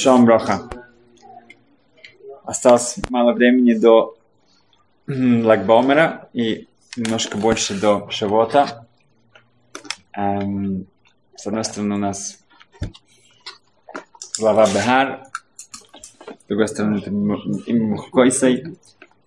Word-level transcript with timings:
Шалом 0.00 0.24
Броха. 0.24 0.62
Осталось 2.44 2.96
мало 3.10 3.34
времени 3.34 3.74
до 3.74 4.16
Лагбомера 5.06 6.30
и 6.32 6.68
немножко 6.96 7.36
больше 7.36 7.78
до 7.78 8.08
Шавота. 8.08 8.86
Эм, 10.16 10.86
с 11.36 11.46
одной 11.46 11.64
стороны 11.64 11.96
у 11.96 11.98
нас 11.98 12.38
глава 14.38 14.64
Бехар, 14.68 15.20
с 16.44 16.48
другой 16.48 16.68
стороны 16.68 16.96
это 16.96 17.12
Мухкойсой, 17.12 18.78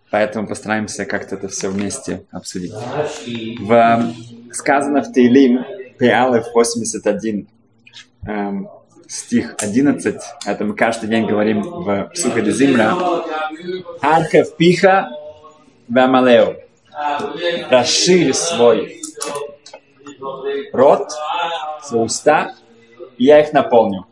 поэтому 0.10 0.48
постараемся 0.48 1.06
как-то 1.06 1.36
это 1.36 1.50
все 1.50 1.70
вместе 1.70 2.26
обсудить. 2.32 2.74
В, 3.60 4.14
сказано 4.52 5.04
в 5.04 5.14
Тейлим, 5.14 5.64
Пеалев 6.00 6.48
81, 6.52 7.48
эм, 8.26 8.70
стих 9.08 9.56
11, 9.60 10.16
это 10.46 10.64
мы 10.64 10.76
каждый 10.76 11.10
день 11.10 11.26
говорим 11.26 11.62
в 11.62 12.10
Псуха 12.14 12.42
Зимра, 12.52 12.96
Архев 14.02 14.56
пиха 14.56 15.10
вамалео. 15.88 16.56
Расширь 17.70 18.34
свой 18.34 19.02
рот, 20.72 21.12
свои 21.82 22.02
уста, 22.04 22.56
и 23.18 23.26
я 23.26 23.42
их 23.42 23.54
наполню. 23.54 24.06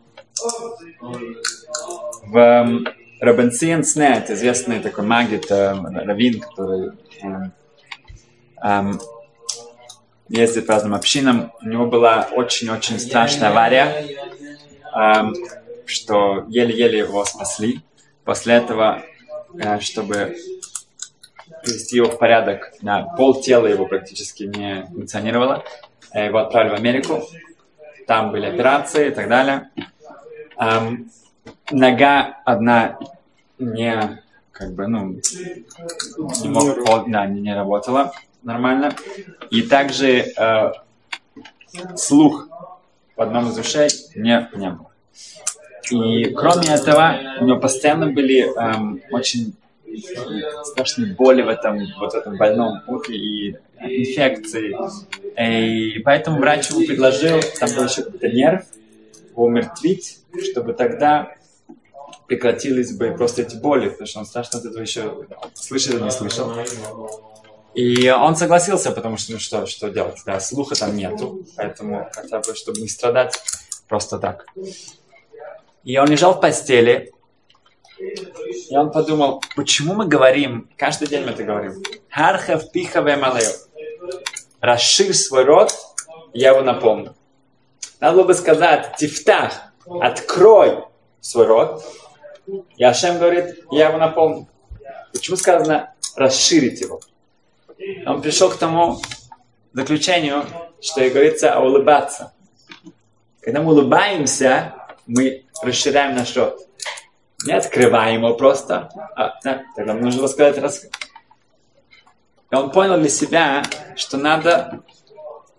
В 2.24 2.36
эм, 2.36 2.86
Робенсиен 3.20 3.84
Снет, 3.84 4.30
известный 4.30 4.80
такой 4.80 5.04
магит, 5.04 5.50
э, 5.50 5.72
раввин, 5.72 6.40
который 6.40 6.90
э, 7.22 7.50
э, 8.64 8.92
ездит 10.28 10.66
по 10.66 10.74
разным 10.74 10.94
общинам, 10.94 11.52
у 11.62 11.68
него 11.68 11.86
была 11.86 12.28
очень-очень 12.32 12.98
страшная 12.98 13.50
авария, 13.50 14.06
что 15.86 16.44
еле-еле 16.48 17.00
его 17.00 17.24
спасли. 17.24 17.80
После 18.24 18.54
этого, 18.54 19.02
э, 19.54 19.80
чтобы 19.80 20.36
привести 21.62 21.96
его 21.96 22.10
в 22.10 22.18
порядок, 22.18 22.72
на 22.82 23.02
пол 23.02 23.40
тела 23.40 23.66
его 23.66 23.86
практически 23.86 24.44
не 24.44 24.86
функционировало, 24.86 25.64
э, 26.12 26.26
его 26.26 26.38
отправили 26.38 26.70
в 26.70 26.78
Америку, 26.78 27.22
там 28.06 28.30
были 28.30 28.46
операции 28.46 29.08
и 29.08 29.10
так 29.10 29.28
далее. 29.28 29.70
Нога 31.70 32.40
одна 32.44 32.98
не 33.58 34.22
как 34.62 34.74
бы, 34.74 34.86
ну, 34.86 35.18
не, 36.42 36.48
мог, 36.48 37.10
да, 37.10 37.26
не, 37.26 37.40
не 37.40 37.54
работала 37.54 38.12
нормально. 38.42 38.94
И 39.50 39.62
также 39.62 40.32
э, 40.36 40.72
слух 41.96 42.48
в 43.16 43.20
одном 43.20 43.50
из 43.50 43.58
ушей 43.58 43.88
не, 44.14 44.48
не 44.54 44.70
было. 44.70 44.90
И 45.90 46.32
кроме 46.34 46.68
этого, 46.68 47.18
у 47.40 47.44
него 47.44 47.58
постоянно 47.58 48.06
были 48.06 48.46
эм, 48.56 49.02
очень 49.10 49.54
страшные 50.64 51.14
боли 51.14 51.42
в 51.42 51.48
этом, 51.48 51.80
вот 51.98 52.14
этом 52.14 52.36
больном 52.36 52.80
ухе 52.86 53.14
и 53.14 53.56
инфекции. 53.80 54.74
И 55.38 55.98
поэтому 56.00 56.38
врач 56.38 56.70
ему 56.70 56.86
предложил, 56.86 57.40
там 57.58 57.70
был 57.74 57.84
еще 57.84 58.02
какой-то 58.02 58.28
нерв, 58.28 58.64
умертвить, 59.34 60.20
чтобы 60.50 60.72
тогда 60.72 61.34
прекратились 62.26 62.96
бы 62.96 63.10
просто 63.10 63.42
эти 63.42 63.56
боли, 63.56 63.88
потому 63.88 64.06
что 64.06 64.20
он 64.20 64.26
страшно 64.26 64.60
от 64.60 64.64
этого 64.64 64.82
еще 64.82 65.26
слышал 65.54 65.96
или 65.96 66.04
не 66.04 66.10
слышал. 66.10 66.52
И 67.74 68.10
он 68.10 68.36
согласился, 68.36 68.92
потому 68.92 69.16
что, 69.16 69.32
ну 69.32 69.38
что, 69.38 69.66
что 69.66 69.88
делать, 69.88 70.20
да, 70.26 70.40
слуха 70.40 70.74
там 70.74 70.94
нету, 70.94 71.44
поэтому 71.56 72.08
хотя 72.12 72.40
бы, 72.40 72.54
чтобы 72.54 72.80
не 72.80 72.88
страдать 72.88 73.40
просто 73.88 74.18
так. 74.18 74.46
И 75.82 75.96
он 75.96 76.08
лежал 76.08 76.34
в 76.34 76.40
постели, 76.40 77.12
и 77.98 78.76
он 78.76 78.90
подумал, 78.90 79.42
почему 79.56 79.94
мы 79.94 80.06
говорим, 80.06 80.68
каждый 80.76 81.08
день 81.08 81.24
мы 81.24 81.30
это 81.30 81.44
говорим, 81.44 81.82
Хархав 82.10 82.70
пихаве 82.72 83.16
малео, 83.16 83.52
расширь 84.60 85.14
свой 85.14 85.44
рот, 85.44 85.72
я 86.34 86.50
его 86.50 86.60
напомню. 86.60 87.14
Надо 88.00 88.16
было 88.16 88.24
бы 88.24 88.34
сказать, 88.34 88.96
тифтах, 88.98 89.54
открой 89.86 90.84
свой 91.20 91.46
рот, 91.46 91.84
и 92.76 92.84
Ашем 92.84 93.18
говорит, 93.18 93.64
я 93.70 93.88
его 93.88 93.98
напомню. 93.98 94.48
Почему 95.12 95.36
сказано 95.36 95.94
расширить 96.16 96.80
его? 96.80 97.00
Он 98.06 98.20
пришел 98.20 98.50
к 98.50 98.56
тому 98.56 99.00
заключению, 99.72 100.44
что 100.80 101.02
и 101.02 101.10
говорится, 101.10 101.54
а 101.54 101.60
улыбаться. 101.60 102.32
Когда 103.40 103.62
мы 103.62 103.72
улыбаемся, 103.72 104.74
мы 105.06 105.44
расширяем 105.62 106.16
наш 106.16 106.36
рот. 106.36 106.66
Не 107.44 107.54
открываем 107.54 108.22
его 108.22 108.34
просто, 108.34 108.88
а 109.16 109.38
да, 109.42 109.62
тогда 109.74 109.94
нужно 109.94 110.28
сказать 110.28 110.58
раз. 110.58 110.84
И 112.50 112.54
он 112.54 112.70
понял 112.70 112.98
для 112.98 113.08
себя, 113.08 113.62
что 113.96 114.16
надо 114.16 114.80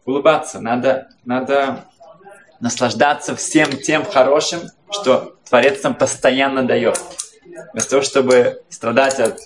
улыбаться, 0.05 0.59
надо, 0.59 1.09
надо 1.25 1.85
наслаждаться 2.59 3.35
всем 3.35 3.69
тем 3.71 4.05
хорошим, 4.05 4.61
что 4.91 5.35
Творец 5.49 5.83
нам 5.83 5.95
постоянно 5.95 6.63
дает. 6.63 6.99
Вместо 7.73 7.91
того, 7.91 8.01
чтобы 8.03 8.63
страдать 8.69 9.19
от 9.19 9.39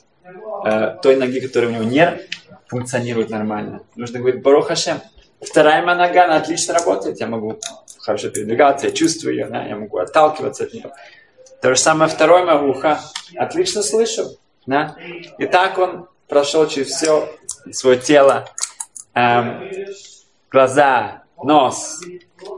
э, 0.66 0.97
той 1.02 1.16
ноги, 1.16 1.40
которая 1.40 1.69
у 1.69 1.74
него 1.74 1.84
не 1.84 2.22
функционирует 2.67 3.29
нормально. 3.29 3.81
Нужно 3.95 4.19
говорить 4.19 4.41
Барух 4.41 4.67
Хашем. 4.67 5.01
Вторая 5.41 5.83
моя 5.83 5.97
нога, 5.97 6.25
она 6.25 6.38
отлично 6.38 6.73
работает. 6.73 7.19
Я 7.19 7.28
могу 7.28 7.59
хорошо 8.00 8.29
передвигаться, 8.29 8.88
я 8.88 8.91
чувствую 8.91 9.35
ее, 9.35 9.47
да, 9.47 9.66
я 9.66 9.75
могу 9.75 9.97
отталкиваться 9.97 10.63
от 10.63 10.73
нее. 10.73 10.91
То 11.61 11.73
же 11.73 11.79
самое 11.79 12.09
второе 12.09 12.45
мое 12.45 12.59
ухо. 12.59 13.00
Отлично 13.35 13.83
слышу. 13.83 14.38
Да? 14.66 14.95
И 15.38 15.45
так 15.45 15.78
он 15.78 16.07
прошел 16.28 16.67
через 16.67 16.88
все 16.88 17.29
свое 17.72 17.97
тело. 17.97 18.47
Эм, 19.13 19.69
глаза, 20.51 21.23
нос, 21.41 22.01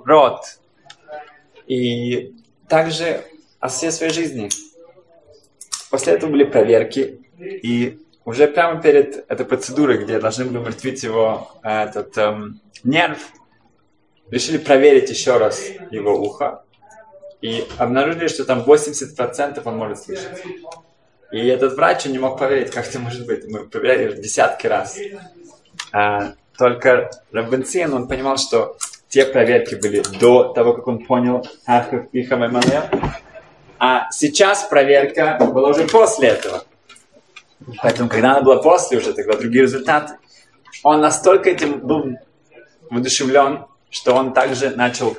рот. 0.06 0.42
И 1.68 2.36
также 2.68 3.24
о 3.60 3.68
всей 3.68 3.92
своей 3.92 4.12
жизни. 4.12 4.50
После 5.90 6.14
этого 6.14 6.32
были 6.32 6.44
проверки. 6.44 7.22
И 7.40 8.00
уже 8.30 8.48
прямо 8.48 8.80
перед 8.80 9.26
этой 9.28 9.44
процедурой, 9.44 9.98
где 10.04 10.20
должны 10.20 10.46
были 10.46 10.60
умертвить 10.60 11.02
его 11.02 11.52
э, 11.64 11.86
этот 11.86 12.16
эм, 12.20 12.62
нерв, 12.84 13.18
решили 14.30 14.60
проверить 14.60 15.10
еще 15.10 15.38
раз 15.38 15.60
его 15.90 16.14
ухо 16.14 16.62
и 17.42 17.66
обнаружили, 17.80 18.28
что 18.28 18.46
там 18.46 18.60
80% 18.62 19.64
он 19.66 19.78
может 19.78 20.04
слышать. 20.04 20.44
И 21.32 21.48
этот 21.48 21.74
врач 21.74 22.06
не 22.06 22.20
мог 22.20 22.38
поверить, 22.38 22.70
как 22.70 22.88
это 22.88 23.00
может 23.00 23.26
быть. 23.26 23.48
Мы 23.48 23.68
проверяли 23.68 24.22
десятки 24.22 24.68
раз. 24.68 25.00
А, 25.92 26.34
только 26.56 27.10
Рабенцин, 27.32 27.92
он 27.96 28.08
понимал, 28.08 28.38
что 28.38 28.78
те 29.08 29.26
проверки 29.26 29.74
были 29.74 30.04
до 30.20 30.54
того, 30.54 30.74
как 30.74 30.88
он 30.88 31.04
понял 31.04 31.44
Архов 31.66 32.06
и 32.12 32.30
А 33.80 34.12
сейчас 34.12 34.66
проверка 34.66 35.40
была 35.52 35.70
уже 35.70 35.88
после 35.88 36.28
этого. 36.28 36.64
Поэтому, 37.82 38.10
когда 38.10 38.32
она 38.32 38.42
была 38.42 38.58
после 38.58 38.98
уже, 38.98 39.14
тогда 39.14 39.38
другие 39.38 39.64
результаты. 39.64 40.16
Он 40.84 41.02
настолько 41.02 41.50
этим 41.50 41.80
был 41.80 42.18
воодушевлен, 42.90 43.66
что 43.90 44.16
он 44.16 44.34
также 44.34 44.72
начал 44.72 45.18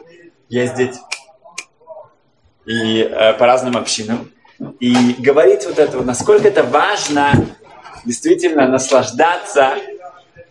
ездить 0.49 0.97
и 2.67 3.01
э, 3.03 3.35
по 3.35 3.47
разным 3.47 3.77
общинам 3.77 4.31
и 4.79 5.15
говорить 5.19 5.65
вот 5.65 5.79
это, 5.79 6.03
насколько 6.03 6.49
это 6.49 6.63
важно 6.63 7.33
действительно 8.05 8.69
наслаждаться 8.69 9.75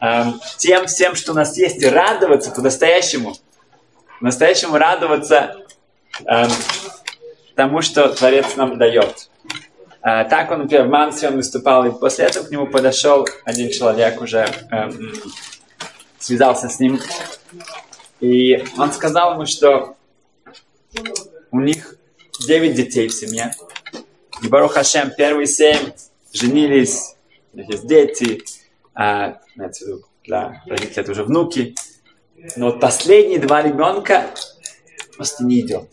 э, 0.02 0.24
тем 0.58 0.88
всем, 0.88 1.16
что 1.16 1.32
у 1.32 1.36
нас 1.36 1.58
есть, 1.58 1.82
и 1.82 1.88
радоваться 1.88 2.52
по-настоящему, 2.52 3.36
по-настоящему 4.20 4.78
радоваться 4.78 5.56
э, 6.26 6.48
тому, 7.56 7.82
что 7.82 8.10
Творец 8.10 8.56
нам 8.56 8.78
дает. 8.78 9.29
Э, 10.10 10.26
так 10.30 10.50
он, 10.52 10.60
например, 10.60 10.88
в 10.88 10.90
Мансе 10.90 11.28
он 11.28 11.36
выступал, 11.36 11.86
и 11.86 11.92
после 11.92 12.26
этого 12.26 12.46
к 12.46 12.52
нему 12.52 12.68
подошел 12.68 13.28
один 13.44 13.70
человек 13.70 14.22
уже, 14.22 14.48
э, 14.72 14.92
связался 16.18 16.70
с 16.70 16.80
ним 16.80 17.00
и 18.20 18.66
он 18.78 18.92
сказал 18.92 19.34
ему, 19.34 19.46
что 19.46 19.96
у 21.52 21.60
них 21.62 21.96
9 22.46 22.76
детей 22.76 23.08
в 23.08 23.14
семье. 23.14 23.54
И 24.42 24.48
Барух 24.48 24.74
Хашем, 24.74 25.12
первые 25.12 25.48
семь 25.48 25.92
женились, 26.34 27.16
у 27.54 27.58
них 27.58 27.70
есть 27.70 27.88
дети, 27.88 28.44
а, 28.94 29.40
для 30.26 30.62
родителей 30.66 30.94
это 30.96 31.12
уже 31.12 31.24
внуки. 31.24 31.76
Но 32.56 32.68
вот 32.68 32.80
последние 32.80 33.40
два 33.40 33.62
ребенка 33.62 34.28
просто 35.16 35.46
не 35.46 35.62
идет. 35.62 35.90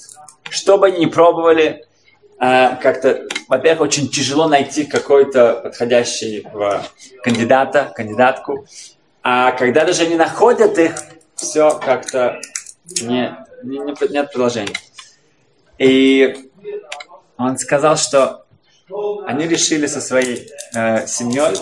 Что 0.50 0.78
бы 0.78 0.88
они 0.88 1.06
ни 1.06 1.06
пробовали, 1.06 1.84
а, 1.84 1.86
как-то, 2.38 3.26
во-первых, 3.48 3.88
очень 3.88 4.08
тяжело 4.08 4.48
найти 4.48 4.84
какой-то 4.84 5.60
подходящего 5.62 6.82
кандидата, 7.22 7.92
кандидатку. 7.94 8.66
А 9.22 9.52
когда 9.52 9.84
даже 9.84 10.02
они 10.02 10.16
находят 10.16 10.78
их, 10.78 10.94
все 11.34 11.78
как-то 11.78 12.40
не, 13.02 13.36
не, 13.62 13.78
не, 13.78 14.12
нет 14.12 14.32
продолжения. 14.32 14.74
И 15.78 16.50
он 17.36 17.58
сказал, 17.58 17.96
что 17.96 18.44
они 19.26 19.46
решили 19.46 19.86
со 19.86 20.00
своей 20.00 20.48
э, 20.74 21.06
семьей, 21.06 21.56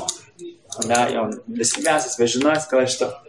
да, 0.84 1.08
и 1.08 1.16
он 1.16 1.42
для 1.46 1.64
себя, 1.64 1.98
со 2.00 2.08
своей 2.08 2.30
женой 2.30 2.60
сказал, 2.60 2.86
что 2.86 3.22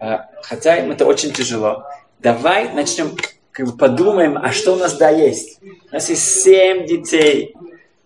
э, 0.00 0.18
хотя 0.42 0.76
им 0.76 0.90
это 0.90 1.06
очень 1.06 1.32
тяжело, 1.32 1.84
давай 2.18 2.72
начнем, 2.72 3.16
как 3.56 3.66
бы 3.68 3.72
подумаем, 3.72 4.36
а 4.36 4.52
что 4.52 4.74
у 4.74 4.76
нас 4.76 4.98
да 4.98 5.08
есть. 5.08 5.60
У 5.90 5.94
нас 5.94 6.10
есть 6.10 6.42
семь 6.42 6.86
детей, 6.86 7.54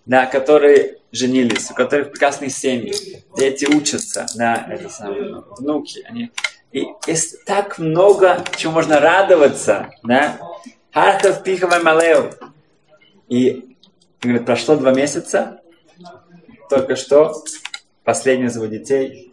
да, 0.07 0.27
которые 0.27 0.99
женились, 1.11 1.69
у 1.73 1.75
которых 1.75 2.13
прекрасные 2.13 2.51
семьи, 2.51 2.95
дети 3.37 3.65
учатся, 3.65 4.27
да, 4.37 4.65
это 4.71 4.89
самое, 4.89 5.43
внуки, 5.59 6.05
они... 6.09 6.31
И 6.71 6.87
есть 7.09 7.45
так 7.47 7.81
много, 7.81 8.45
чего 8.57 8.75
можно 8.75 9.01
радоваться, 9.01 9.91
да. 10.05 10.39
Харков, 10.93 11.43
Пихова, 11.43 11.81
Малео. 11.83 12.31
И, 13.29 13.75
говорит, 14.23 14.47
прошло 14.47 14.77
два 14.77 14.93
месяца, 14.93 15.63
только 16.69 16.95
что 16.95 17.43
последний 18.05 18.47
из 18.47 18.55
его 18.55 18.67
детей 18.67 19.33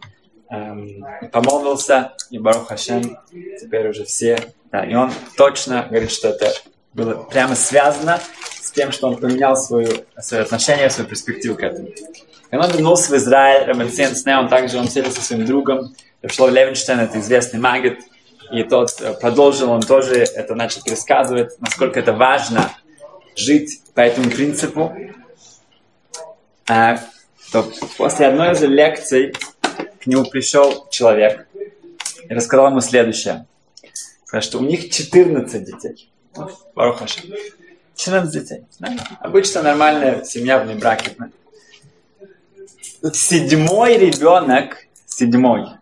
эм, 0.50 1.04
помолвился, 1.32 2.12
и 2.30 2.38
Барух 2.38 2.68
Хашем, 2.68 3.18
теперь 3.60 3.88
уже 3.88 4.04
все. 4.04 4.38
Да, 4.70 4.84
и 4.84 4.94
он 4.94 5.12
точно 5.36 5.86
говорит, 5.88 6.10
что 6.10 6.28
это 6.28 6.52
было 6.92 7.14
прямо 7.24 7.54
связано 7.54 8.20
с 8.60 8.70
тем, 8.70 8.92
что 8.92 9.08
он 9.08 9.16
поменял 9.16 9.56
свою, 9.56 10.04
свое 10.20 10.42
отношение, 10.42 10.90
свою 10.90 11.08
перспективу 11.08 11.56
к 11.56 11.62
этому. 11.62 11.88
И 12.50 12.56
он 12.56 12.70
вернулся 12.70 13.12
в 13.12 13.16
Израиль, 13.16 13.64
Рэббен 13.66 14.14
Сне, 14.14 14.38
он 14.38 14.48
также, 14.48 14.78
он 14.78 14.88
сидел 14.88 15.10
со 15.10 15.20
своим 15.20 15.46
другом, 15.46 15.94
Шлов 16.26 16.50
Левинштейн, 16.50 17.00
это 17.00 17.18
известный 17.20 17.60
магит, 17.60 18.00
и 18.50 18.62
тот 18.62 19.00
э, 19.00 19.14
продолжил, 19.14 19.70
он 19.70 19.82
тоже 19.82 20.16
это 20.16 20.54
начал 20.54 20.82
пересказывать, 20.82 21.60
насколько 21.60 22.00
это 22.00 22.12
важно 22.12 22.72
жить 23.36 23.82
по 23.94 24.00
этому 24.00 24.30
принципу. 24.30 24.94
А, 26.68 26.98
то 27.52 27.70
после 27.96 28.26
одной 28.26 28.52
из 28.52 28.62
лекций 28.62 29.34
нему 30.08 30.24
пришел 30.24 30.88
человек 30.90 31.46
и 32.28 32.34
рассказал 32.34 32.68
ему 32.68 32.80
следующее. 32.80 33.46
Что 34.40 34.58
у 34.58 34.62
них 34.62 34.90
14 34.90 35.64
детей. 35.64 36.10
Барухаши. 36.74 37.22
14 37.96 38.32
детей. 38.32 38.64
Обычно 39.20 39.62
нормальная 39.62 40.24
семья 40.24 40.58
в 40.58 40.78
браке. 40.78 41.16
Седьмой 43.12 43.96
ребенок, 43.96 44.86
седьмой, 45.06 45.78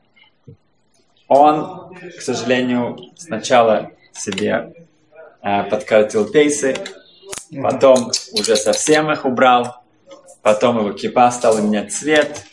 он, 1.29 1.95
к 2.19 2.21
сожалению, 2.21 2.99
сначала 3.17 3.91
себе 4.13 4.73
э, 5.43 5.63
подкоротил 5.65 6.31
пейсы, 6.31 6.77
потом 7.63 8.13
уже 8.33 8.57
совсем 8.57 9.11
их 9.11 9.25
убрал, 9.25 9.83
потом 10.43 10.79
его 10.79 10.93
кипа 10.93 11.31
стала 11.31 11.59
менять 11.59 11.93
цвет, 11.93 12.45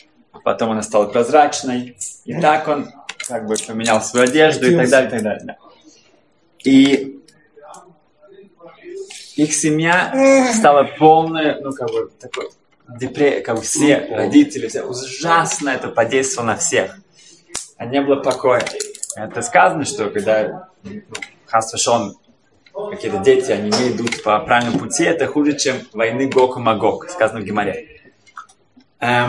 потом 0.44 0.70
она 0.70 0.82
стала 0.82 1.06
прозрачной, 1.06 1.96
и 2.24 2.40
так 2.40 2.68
он 2.68 2.90
как 3.26 3.46
бы 3.46 3.56
поменял 3.66 4.00
свою 4.02 4.26
одежду 4.26 4.70
и 4.70 4.76
так 4.76 4.88
далее, 4.88 5.08
и 5.08 5.10
так 5.10 5.22
далее. 5.22 5.56
И 6.64 7.20
их 9.36 9.52
семья 9.52 10.52
стала 10.54 10.84
полная, 10.84 11.60
ну, 11.60 11.72
как 11.72 11.88
бы, 11.88 12.10
такой, 12.20 12.50
депре, 12.88 13.40
как 13.40 13.60
все 13.62 14.06
родители, 14.10 14.68
все, 14.68 14.82
ужасно 14.82 15.70
это 15.70 15.88
подействовало 15.88 16.52
на 16.52 16.56
всех. 16.56 16.96
А 17.76 17.86
не 17.86 18.00
было 18.00 18.16
покоя. 18.16 18.64
Это 19.16 19.42
сказано, 19.42 19.84
что 19.84 20.10
когда 20.10 20.68
Хасвашон, 21.46 22.16
какие-то 22.90 23.18
дети, 23.18 23.50
они 23.50 23.70
не 23.70 23.92
идут 23.92 24.22
по 24.22 24.38
правильному 24.40 24.78
пути, 24.78 25.04
это 25.04 25.26
хуже, 25.26 25.56
чем 25.56 25.76
войны 25.92 26.28
Гог 26.28 26.56
и 26.56 26.60
Магог, 26.60 27.08
сказано 27.08 27.40
в 27.40 27.44
Гимаре. 27.44 28.02
Эм, 29.00 29.28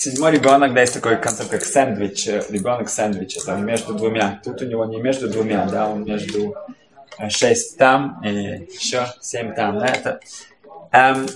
седьмой 0.00 0.32
ребенок, 0.32 0.72
да, 0.72 0.80
есть 0.80 0.94
такой 0.94 1.16
концепт, 1.18 1.50
как 1.50 1.62
сэндвич, 1.62 2.26
ребенок 2.26 2.88
сэндвич, 2.88 3.36
это 3.36 3.56
между 3.56 3.92
двумя. 3.92 4.40
Тут 4.42 4.62
у 4.62 4.64
него 4.64 4.86
не 4.86 4.98
между 4.98 5.28
двумя, 5.28 5.66
да, 5.66 5.90
он 5.90 6.04
между 6.04 6.56
шесть 7.28 7.76
там 7.76 8.18
и 8.24 8.66
еще 8.72 9.06
семь 9.20 9.54
там. 9.54 9.78
Да, 9.78 9.86
это, 9.86 10.20
эм, 10.92 11.26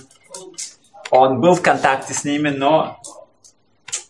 он 1.11 1.41
был 1.41 1.53
в 1.53 1.61
контакте 1.61 2.15
с 2.15 2.23
ними, 2.23 2.49
но 2.49 2.99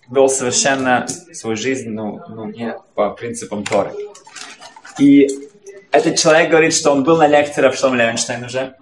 вел 0.09 0.29
совершенно 0.29 1.05
свою 1.33 1.57
жизнь 1.57 1.89
ну, 1.89 2.21
ну, 2.29 2.45
не 2.45 2.77
по 2.93 3.09
принципам 3.09 3.65
Торы. 3.65 3.91
И 4.97 5.27
этот 5.91 6.15
человек 6.17 6.49
говорит, 6.49 6.73
что 6.73 6.91
он 6.91 7.03
был 7.03 7.17
на 7.17 7.27
лекции 7.27 7.59
Равшом 7.59 7.93
Левенштейн 7.93 8.45
уже, 8.45 8.77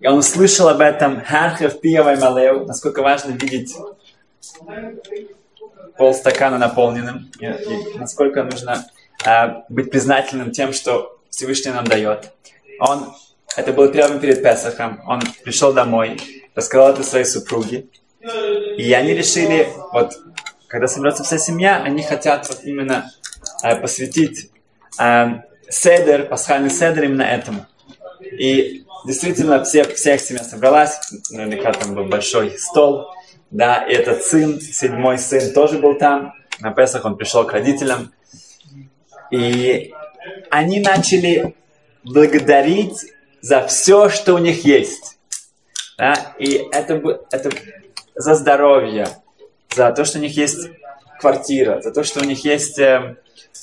и 0.00 0.06
он 0.06 0.18
услышал 0.18 0.68
об 0.68 0.82
этом 0.82 1.24
Хархев 1.24 1.80
Пиевай 1.80 2.18
Малеу, 2.18 2.66
насколько 2.66 3.00
важно 3.00 3.30
видеть 3.30 3.74
полстакана 5.96 6.58
наполненным, 6.58 7.30
и, 7.38 7.46
и 7.46 7.98
насколько 7.98 8.42
нужно 8.42 8.86
э, 9.24 9.62
быть 9.68 9.90
признательным 9.90 10.50
тем, 10.50 10.72
что 10.72 11.18
Всевышний 11.30 11.72
нам 11.72 11.84
дает. 11.84 12.32
Он, 12.80 13.14
это 13.56 13.72
было 13.72 13.88
прямо 13.88 14.18
перед 14.18 14.42
Песахом, 14.42 15.02
он 15.06 15.20
пришел 15.44 15.72
домой, 15.72 16.20
рассказал 16.54 16.92
это 16.92 17.02
своей 17.02 17.24
супруге, 17.24 17.86
и 18.76 18.92
они 18.92 19.14
решили, 19.14 19.68
вот, 19.92 20.14
когда 20.68 20.88
соберется 20.88 21.24
вся 21.24 21.38
семья, 21.38 21.82
они 21.82 22.02
хотят 22.02 22.48
вот 22.48 22.64
именно 22.64 23.10
э, 23.62 23.76
посвятить 23.76 24.50
э, 24.98 25.26
седер, 25.68 26.26
пасхальный 26.26 26.70
седер 26.70 27.04
именно 27.04 27.22
этому. 27.22 27.66
И 28.20 28.84
действительно, 29.04 29.62
все, 29.64 29.84
вся 29.84 30.14
их 30.14 30.20
семья 30.20 30.42
собралась, 30.42 30.98
наверняка 31.30 31.72
там 31.72 31.94
был 31.94 32.04
большой 32.04 32.58
стол, 32.58 33.14
да, 33.54 33.84
и 33.84 33.94
этот 33.94 34.24
сын, 34.24 34.60
седьмой 34.60 35.16
сын 35.16 35.54
тоже 35.54 35.78
был 35.78 35.96
там, 35.96 36.34
на 36.58 36.72
Песах 36.72 37.04
он 37.04 37.16
пришел 37.16 37.46
к 37.46 37.52
родителям, 37.52 38.12
и 39.30 39.92
они 40.50 40.80
начали 40.80 41.54
благодарить 42.02 43.12
за 43.40 43.64
все, 43.66 44.08
что 44.08 44.34
у 44.34 44.38
них 44.38 44.64
есть. 44.64 45.18
Да? 45.96 46.14
И 46.40 46.66
это, 46.72 47.00
это 47.30 47.50
за 48.16 48.34
здоровье, 48.34 49.06
за 49.72 49.92
то, 49.92 50.04
что 50.04 50.18
у 50.18 50.20
них 50.20 50.36
есть 50.36 50.70
квартира, 51.20 51.80
за 51.80 51.92
то, 51.92 52.02
что 52.02 52.20
у 52.20 52.24
них 52.24 52.44
есть 52.44 52.80
э, 52.80 53.16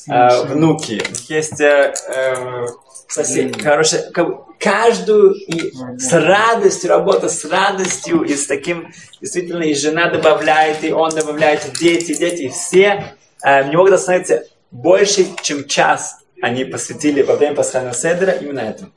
э, 0.07 0.43
внуки, 0.45 1.01
у 1.05 1.11
них 1.11 1.29
есть 1.29 1.59
э, 1.59 1.93
э, 2.07 2.65
соседи. 3.11 3.53
Короче, 3.53 4.11
каждую 4.59 5.33
и 5.33 5.71
с 5.97 6.13
радостью, 6.13 6.89
работа 6.89 7.29
с 7.29 7.45
радостью, 7.45 8.23
и 8.23 8.35
с 8.35 8.47
таким, 8.47 8.91
действительно, 9.19 9.63
и 9.63 9.73
жена 9.73 10.09
добавляет, 10.09 10.83
и 10.83 10.91
он 10.91 11.11
добавляет, 11.11 11.69
дети, 11.79 12.13
дети, 12.13 12.49
все 12.49 13.15
э, 13.43 13.67
не 13.69 13.75
могут 13.75 13.93
остановиться 13.93 14.45
больше, 14.71 15.27
чем 15.41 15.67
час 15.67 16.19
они 16.41 16.65
посвятили 16.65 17.21
во 17.21 17.35
время 17.35 17.55
пасхального 17.55 17.93
седра 17.93 18.31
именно 18.31 18.61
этому. 18.61 18.91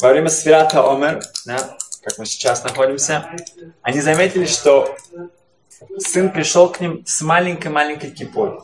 Во 0.00 0.08
время 0.08 0.28
Сферата 0.28 0.90
Омер, 0.90 1.22
да, 1.44 1.76
как 2.02 2.18
мы 2.18 2.26
сейчас 2.26 2.64
находимся, 2.64 3.26
они 3.82 4.00
заметили, 4.00 4.46
что 4.46 4.96
сын 5.98 6.30
пришел 6.30 6.68
к 6.70 6.80
ним 6.80 7.04
с 7.06 7.20
маленькой-маленькой 7.22 8.10
кипой. 8.10 8.60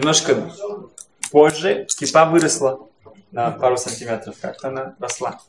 Немножко 0.00 0.50
позже 1.30 1.86
кипа 1.98 2.24
выросла 2.24 2.88
на 3.32 3.50
пару 3.50 3.76
сантиметров, 3.76 4.34
как-то 4.40 4.68
она 4.68 4.94
росла. 4.98 5.40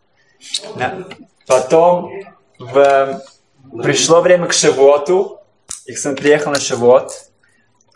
Да. 0.75 1.08
Потом 1.48 2.12
в... 2.60 3.22
пришло 3.81 4.20
время 4.20 4.48
к 4.48 4.53
Шивоту, 4.53 5.39
их 5.86 5.98
сын 5.98 6.17
приехал 6.17 6.51
на 6.51 6.60
Шивот, 6.60 7.29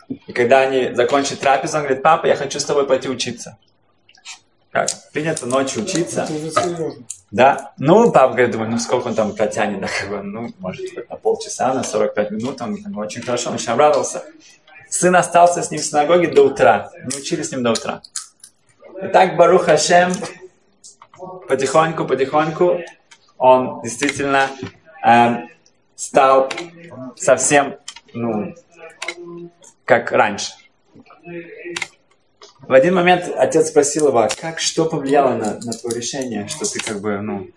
и 0.08 0.32
когда 0.32 0.60
они 0.60 0.94
закончили 0.94 1.36
трапезу, 1.36 1.76
он 1.76 1.82
говорит, 1.82 2.02
папа, 2.02 2.24
я 2.24 2.36
хочу 2.36 2.58
с 2.58 2.64
тобой 2.64 2.86
пойти 2.86 3.10
учиться. 3.10 3.58
Как? 4.70 4.88
Принято 5.12 5.44
ночью 5.44 5.82
учиться. 5.82 6.26
Да. 7.30 7.74
Ну, 7.76 8.10
папа 8.12 8.32
говорит, 8.32 8.52
думаю, 8.52 8.70
ну 8.70 8.78
сколько 8.78 9.08
он 9.08 9.14
там 9.14 9.34
протянет, 9.34 9.80
да, 9.80 9.88
как 9.88 10.08
бы, 10.08 10.22
ну, 10.22 10.54
может, 10.58 11.10
на 11.10 11.16
полчаса, 11.16 11.74
на 11.74 11.84
45 11.84 12.30
минут, 12.30 12.62
он 12.62 12.78
ну, 12.86 13.00
очень 13.00 13.20
хорошо, 13.20 13.50
он 13.50 13.56
очень 13.56 13.72
обрадовался. 13.72 14.24
Сын 14.88 15.14
остался 15.16 15.62
с 15.62 15.70
ним 15.70 15.80
в 15.80 15.84
синагоге 15.84 16.28
до 16.28 16.42
утра. 16.42 16.90
Мы 17.02 17.18
учили 17.18 17.42
с 17.42 17.50
ним 17.50 17.62
до 17.62 17.72
утра. 17.72 18.02
И 19.02 19.08
так 19.08 19.36
Барух 19.36 19.64
Хашем 19.64 20.12
потихоньку, 21.48 22.04
потихоньку 22.04 22.80
он 23.38 23.82
действительно 23.82 24.48
э, 25.06 25.46
стал 25.94 26.50
совсем, 27.16 27.76
ну, 28.14 28.54
как 29.84 30.12
раньше. 30.12 30.52
В 32.60 32.72
один 32.72 32.94
момент 32.94 33.28
отец 33.36 33.68
спросил 33.68 34.08
его, 34.08 34.18
«А 34.18 34.28
как, 34.28 34.58
что 34.58 34.86
повлияло 34.86 35.34
на, 35.34 35.58
на 35.60 35.72
твое 35.72 35.96
решение, 35.96 36.48
что 36.48 36.64
ты 36.70 36.80
как 36.80 37.00
бы, 37.00 37.20
ну, 37.20 37.48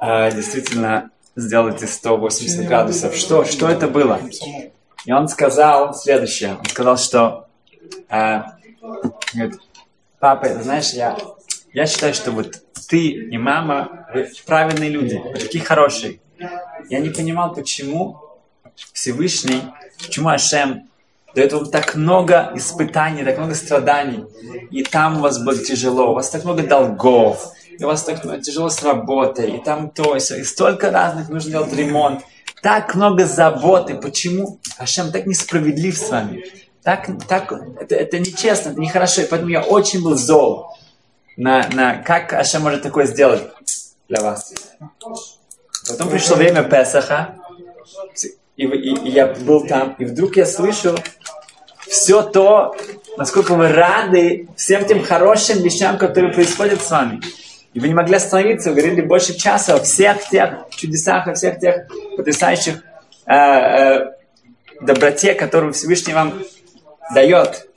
э, 0.00 0.32
действительно 0.32 1.10
сделал 1.36 1.68
эти 1.68 1.84
180 1.84 2.66
градусов. 2.66 3.14
Что, 3.14 3.44
что 3.44 3.68
это 3.68 3.88
было? 3.88 4.20
И 5.04 5.12
он 5.12 5.28
сказал 5.28 5.94
следующее. 5.94 6.56
Он 6.58 6.64
сказал, 6.64 6.96
что 6.96 7.46
э, 8.08 8.42
говорит, 9.34 9.60
папа, 10.18 10.48
знаешь, 10.62 10.92
я, 10.92 11.16
я 11.72 11.86
считаю, 11.86 12.14
что 12.14 12.30
вот 12.30 12.62
ты 12.88 13.08
и 13.08 13.38
мама, 13.38 14.06
вы 14.14 14.30
правильные 14.46 14.90
люди, 14.90 15.16
вы 15.16 15.34
такие 15.34 15.64
хорошие. 15.64 16.20
Я 16.88 17.00
не 17.00 17.10
понимал, 17.10 17.54
почему 17.54 18.20
Всевышний, 18.92 19.62
почему 19.98 20.28
Ашем 20.28 20.88
дает 21.34 21.52
вам 21.52 21.70
так 21.70 21.94
много 21.94 22.52
испытаний, 22.54 23.24
так 23.24 23.38
много 23.38 23.54
страданий. 23.54 24.24
И 24.70 24.82
там 24.82 25.18
у 25.18 25.20
вас 25.20 25.42
было 25.42 25.56
тяжело, 25.56 26.12
у 26.12 26.14
вас 26.14 26.30
так 26.30 26.44
много 26.44 26.62
долгов, 26.62 27.52
и 27.78 27.82
у 27.82 27.88
вас 27.88 28.04
так 28.04 28.22
тяжело 28.42 28.68
с 28.68 28.82
работой, 28.82 29.56
и 29.56 29.62
там 29.62 29.90
то, 29.90 30.16
и, 30.16 30.18
все, 30.20 30.36
и 30.36 30.44
столько 30.44 30.90
разных, 30.90 31.28
нужно 31.28 31.50
делать 31.50 31.72
ремонт. 31.72 32.22
Так 32.64 32.94
много 32.94 33.26
заботы. 33.26 33.94
Почему 33.94 34.58
Ашем 34.78 35.12
так 35.12 35.26
несправедлив 35.26 35.98
с 35.98 36.08
вами? 36.08 36.46
Так, 36.82 37.10
так, 37.28 37.52
это, 37.78 37.94
это 37.94 38.18
нечестно, 38.18 38.70
это 38.70 38.80
нехорошо. 38.80 39.20
И 39.20 39.26
поэтому 39.26 39.50
я 39.50 39.60
очень 39.60 40.02
был 40.02 40.16
зол 40.16 40.74
на, 41.36 41.68
на 41.74 41.96
как 41.96 42.32
Ашем 42.32 42.62
может 42.62 42.80
такое 42.80 43.04
сделать 43.04 43.42
для 44.08 44.22
вас. 44.22 44.54
Потом 45.90 46.08
пришло 46.08 46.36
время 46.36 46.62
Песаха, 46.62 47.34
и, 48.56 48.64
и, 48.64 49.08
и 49.08 49.10
я 49.10 49.26
был 49.26 49.66
там, 49.66 49.94
и 49.98 50.06
вдруг 50.06 50.36
я 50.36 50.46
слышу 50.46 50.96
все 51.86 52.22
то, 52.22 52.74
насколько 53.18 53.56
вы 53.56 53.68
рады 53.68 54.48
всем 54.56 54.86
тем 54.86 55.04
хорошим 55.04 55.60
вещам, 55.60 55.98
которые 55.98 56.32
происходят 56.32 56.80
с 56.80 56.90
вами. 56.90 57.20
И 57.74 57.80
вы 57.80 57.88
не 57.88 57.94
могли 57.94 58.14
остановиться, 58.14 58.70
вы 58.70 58.76
говорили 58.76 59.00
больше 59.00 59.36
часа 59.36 59.74
о 59.74 59.82
всех 59.82 60.28
тех 60.28 60.66
чудесах, 60.70 61.26
о 61.26 61.34
всех 61.34 61.58
тех 61.58 61.88
потрясающих 62.16 62.84
э, 63.26 63.34
э, 63.34 64.12
доброте, 64.80 65.34
которую 65.34 65.72
Всевышний 65.72 66.14
вам 66.14 66.34
дает. 67.12 67.68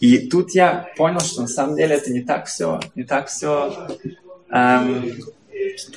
И 0.00 0.18
тут 0.28 0.54
я 0.54 0.88
понял, 0.96 1.20
что 1.20 1.42
на 1.42 1.48
самом 1.48 1.76
деле 1.76 1.96
это 1.96 2.10
не 2.10 2.22
так 2.22 2.46
все, 2.46 2.80
не 2.94 3.04
так 3.04 3.28
все 3.28 3.88
эм, 4.50 5.12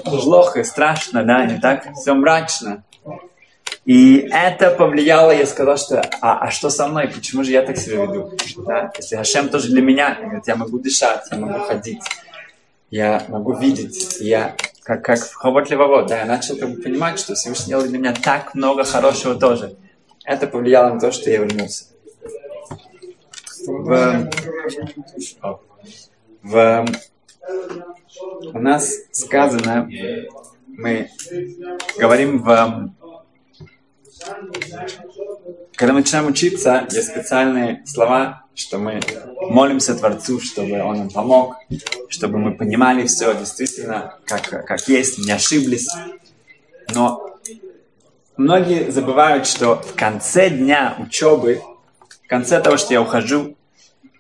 плохо, 0.03 0.63
страшно, 0.63 1.23
да, 1.23 1.45
не 1.45 1.59
так 1.59 1.87
все 1.95 2.13
мрачно. 2.13 2.83
И 3.85 4.27
это 4.31 4.71
повлияло, 4.71 5.31
я 5.31 5.45
сказал, 5.45 5.77
что 5.77 6.01
а, 6.21 6.39
а 6.39 6.51
что 6.51 6.69
со 6.69 6.87
мной, 6.87 7.07
почему 7.07 7.43
же 7.43 7.51
я 7.51 7.61
так 7.61 7.77
себя 7.77 8.05
веду? 8.05 8.31
Да? 8.65 8.91
Если 8.97 9.15
Хашем 9.15 9.49
тоже 9.49 9.69
для 9.69 9.81
меня, 9.81 10.17
я 10.45 10.55
могу 10.55 10.79
дышать, 10.79 11.23
я 11.31 11.37
могу 11.37 11.59
ходить, 11.65 12.01
я 12.89 13.25
могу 13.29 13.53
видеть, 13.53 14.17
я 14.19 14.55
как, 14.83 15.03
как 15.03 15.19
в 15.19 15.33
Хавот 15.33 15.67
да, 16.07 16.19
я 16.19 16.25
начал 16.25 16.57
как 16.57 16.69
бы 16.69 16.81
понимать, 16.81 17.19
что 17.19 17.33
Всевышний 17.33 17.69
делал 17.69 17.83
для 17.85 17.97
меня 17.97 18.13
так 18.13 18.53
много 18.53 18.83
хорошего 18.83 19.35
тоже. 19.35 19.75
Это 20.23 20.47
повлияло 20.47 20.93
на 20.93 20.99
то, 20.99 21.11
что 21.11 21.29
я 21.29 21.39
вернулся. 21.39 21.85
В, 23.65 24.29
в, 26.43 26.85
у 28.53 28.59
нас 28.59 28.91
сказано, 29.11 29.89
мы 30.67 31.09
говорим 31.97 32.43
в 32.43 32.91
когда 35.75 35.93
мы 35.93 35.99
начинаем 35.99 36.27
учиться, 36.27 36.87
есть 36.89 37.09
специальные 37.09 37.83
слова, 37.85 38.45
что 38.53 38.77
мы 38.77 39.01
молимся 39.41 39.95
Творцу, 39.95 40.39
чтобы 40.39 40.81
Он 40.81 40.97
нам 40.97 41.09
помог, 41.09 41.57
чтобы 42.09 42.39
мы 42.39 42.53
понимали 42.53 43.05
все 43.07 43.33
действительно, 43.35 44.17
как, 44.25 44.65
как 44.65 44.87
есть, 44.87 45.17
не 45.17 45.31
ошиблись. 45.31 45.89
Но 46.93 47.37
многие 48.37 48.89
забывают, 48.91 49.47
что 49.47 49.75
в 49.75 49.95
конце 49.95 50.49
дня 50.49 50.95
учебы, 50.99 51.61
в 52.23 52.27
конце 52.27 52.61
того, 52.61 52.77
что 52.77 52.93
я 52.93 53.01
ухожу, 53.01 53.57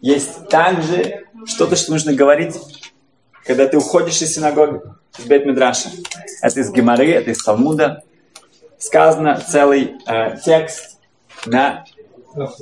есть 0.01 0.49
также 0.49 1.25
что-то, 1.45 1.75
что 1.75 1.91
нужно 1.91 2.13
говорить, 2.13 2.55
когда 3.45 3.67
ты 3.67 3.77
уходишь 3.77 4.21
из 4.21 4.33
синагоги, 4.33 4.81
из 5.17 5.25
бет 5.25 5.45
-Мидраша. 5.45 5.89
Это 6.41 6.59
из 6.59 6.71
Гемары, 6.71 7.11
это 7.11 7.31
из 7.31 7.41
Талмуда, 7.41 8.03
сказано 8.85 9.41
целый 9.41 9.95
э, 10.05 10.37
текст, 10.45 10.99
да, 11.45 11.85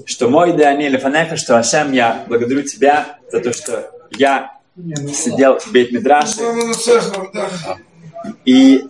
что 0.06 0.30
мой 0.30 0.54
да 0.54 0.74
не 0.74 0.88
лефанеха, 0.88 1.36
что 1.36 1.58
Ашем, 1.58 1.92
я 1.92 2.24
благодарю 2.28 2.62
тебя 2.64 3.18
за 3.30 3.42
то, 3.42 3.52
что 3.52 3.92
я 4.12 4.54
сидел 4.76 5.60
в 5.60 5.72
бейт 5.72 5.92
Мидраше. 5.92 6.42
И 8.46 8.88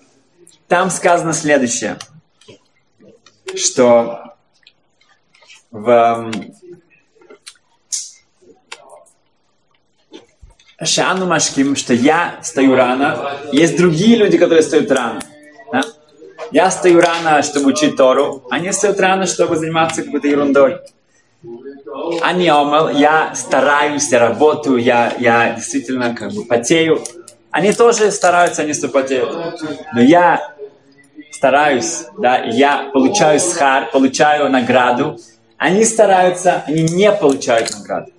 там 0.68 0.92
сказано 0.92 1.34
следующее, 1.34 1.98
что 3.56 4.36
в 5.72 6.32
Шану 10.84 11.26
Машким, 11.26 11.76
что 11.76 11.94
я 11.94 12.40
стою 12.44 12.76
рано, 12.76 13.40
есть 13.52 13.76
другие 13.76 14.18
люди, 14.18 14.38
которые 14.38 14.62
стоят 14.62 14.92
рано. 14.92 15.22
Я 16.52 16.70
стою 16.72 17.02
рано, 17.02 17.42
чтобы 17.42 17.70
учить 17.70 17.96
Тору, 17.96 18.44
они 18.50 18.70
встают 18.70 19.00
рано, 19.00 19.26
чтобы 19.26 19.56
заниматься 19.56 20.04
какой-то 20.04 20.28
ерундой. 20.28 20.80
Они 22.22 22.50
омел, 22.50 22.90
я 22.90 23.34
стараюсь, 23.36 24.12
я 24.12 24.20
работаю, 24.20 24.78
я, 24.78 25.14
я 25.20 25.54
действительно 25.54 26.16
как 26.16 26.32
бы 26.32 26.46
потею. 26.46 27.02
Они 27.52 27.72
тоже 27.72 28.12
стараются, 28.12 28.64
они 28.64 28.74
что 28.74 28.88
потеют. 28.88 29.32
Но 29.94 30.02
я 30.02 30.54
стараюсь, 31.32 32.06
да, 32.18 32.38
я 32.38 32.90
получаю 32.94 33.40
схар, 33.40 33.92
получаю 33.92 34.50
награду. 34.50 35.18
Они 35.58 35.86
стараются, 35.86 36.64
они 36.66 36.84
не 36.84 37.12
получают 37.12 37.72
награду. 37.72 38.12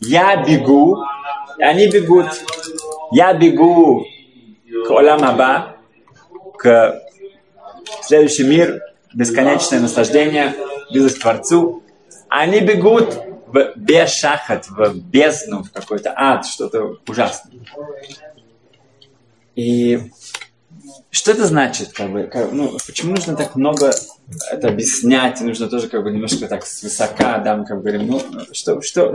Я 0.00 0.42
бегу, 0.42 0.98
они 1.58 1.88
бегут. 1.88 2.26
Я 3.12 3.34
бегу 3.34 4.06
к 4.86 4.90
Оламаба, 4.90 5.76
к 6.58 7.05
следующий 8.02 8.44
мир, 8.44 8.82
бесконечное 9.14 9.80
наслаждение, 9.80 10.54
близость 10.90 11.18
к 11.18 11.22
Творцу. 11.22 11.82
Они 12.28 12.60
бегут 12.60 13.16
в 13.46 13.72
бешахат, 13.76 14.68
в 14.68 14.94
бездну, 14.94 15.62
в 15.62 15.70
какой-то 15.70 16.12
ад, 16.16 16.46
что-то 16.46 16.98
ужасное. 17.06 17.54
И 19.54 20.10
что 21.10 21.30
это 21.30 21.46
значит? 21.46 21.92
Как 21.92 22.10
бы, 22.10 22.24
как, 22.24 22.52
ну, 22.52 22.76
почему 22.86 23.14
нужно 23.14 23.36
так 23.36 23.56
много 23.56 23.92
это 24.50 24.68
объяснять? 24.68 25.40
нужно 25.40 25.68
тоже 25.68 25.88
как 25.88 26.02
бы 26.02 26.10
немножко 26.10 26.46
так 26.46 26.66
свысока, 26.66 27.38
да, 27.38 27.56
мы 27.56 27.64
как 27.64 27.78
бы 27.78 27.84
говорим, 27.84 28.06
ну, 28.06 28.22
что, 28.52 28.82
что, 28.82 29.14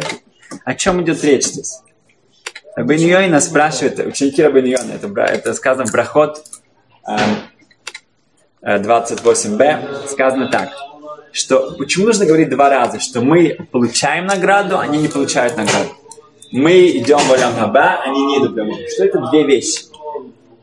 о 0.66 0.76
чем 0.76 1.02
идет 1.04 1.24
речь 1.24 1.46
здесь? 1.46 1.82
Рабин 2.76 3.00
Йойна 3.00 3.40
спрашивает, 3.42 4.00
ученики 4.00 4.42
Рабин 4.42 4.66
Йойна, 4.66 4.94
это, 4.94 5.08
это 5.22 5.54
сказано 5.54 5.86
в 5.86 5.92
Брахот, 5.92 6.44
эм, 7.08 7.20
28b 8.64 9.62
э, 9.62 10.08
сказано 10.08 10.50
так, 10.50 10.70
что 11.32 11.76
почему 11.78 12.08
нужно 12.08 12.26
говорить 12.26 12.50
два 12.50 12.70
раза, 12.70 13.00
что 13.00 13.22
мы 13.22 13.58
получаем 13.72 14.26
награду, 14.26 14.78
они 14.78 15.00
не 15.00 15.08
получают 15.08 15.58
награду. 15.58 15.90
Мы 16.52 16.90
идем 16.90 17.18
в 17.18 17.32
Олям 17.32 17.56
Хаба, 17.56 18.02
они 18.04 18.26
не 18.26 18.38
идут 18.40 18.56
домой. 18.56 18.86
Что 18.94 19.06
это 19.06 19.20
две 19.32 19.46
вещи? 19.46 19.86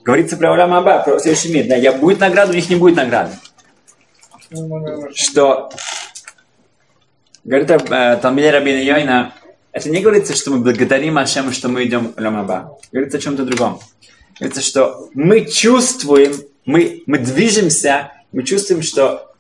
Говорится 0.04 0.36
про 0.36 0.52
Олям 0.52 0.70
Хаба, 0.70 1.02
про 1.02 1.18
следующий 1.18 1.52
мир. 1.52 1.66
Да, 1.66 1.76
я 1.76 1.92
будет 1.92 2.20
награда, 2.20 2.52
у 2.52 2.54
них 2.54 2.68
не 2.68 2.76
будет 2.76 2.96
награды. 2.96 3.32
Что 5.14 5.70
говорит 7.44 7.70
э, 7.70 8.18
Талмиде 8.20 8.50
Рабина 8.50 8.78
Йойна, 8.78 9.34
это 9.72 9.90
не 9.90 10.00
говорится, 10.00 10.36
что 10.36 10.50
мы 10.50 10.58
благодарим 10.58 11.18
Ашему, 11.18 11.52
что 11.52 11.68
мы 11.68 11.84
идем 11.84 12.12
в 12.12 12.18
Олям 12.18 12.36
Хаба. 12.36 12.78
Говорится 12.92 13.18
о 13.18 13.20
чем-то 13.20 13.44
другом. 13.44 13.80
Говорится, 14.38 14.62
что 14.62 15.08
мы 15.14 15.46
чувствуем, 15.46 16.32
мы, 16.68 17.02
мы 17.06 17.18
движемся, 17.18 18.12
мы 18.30 18.42
чувствуем, 18.42 18.82
что 18.82 19.32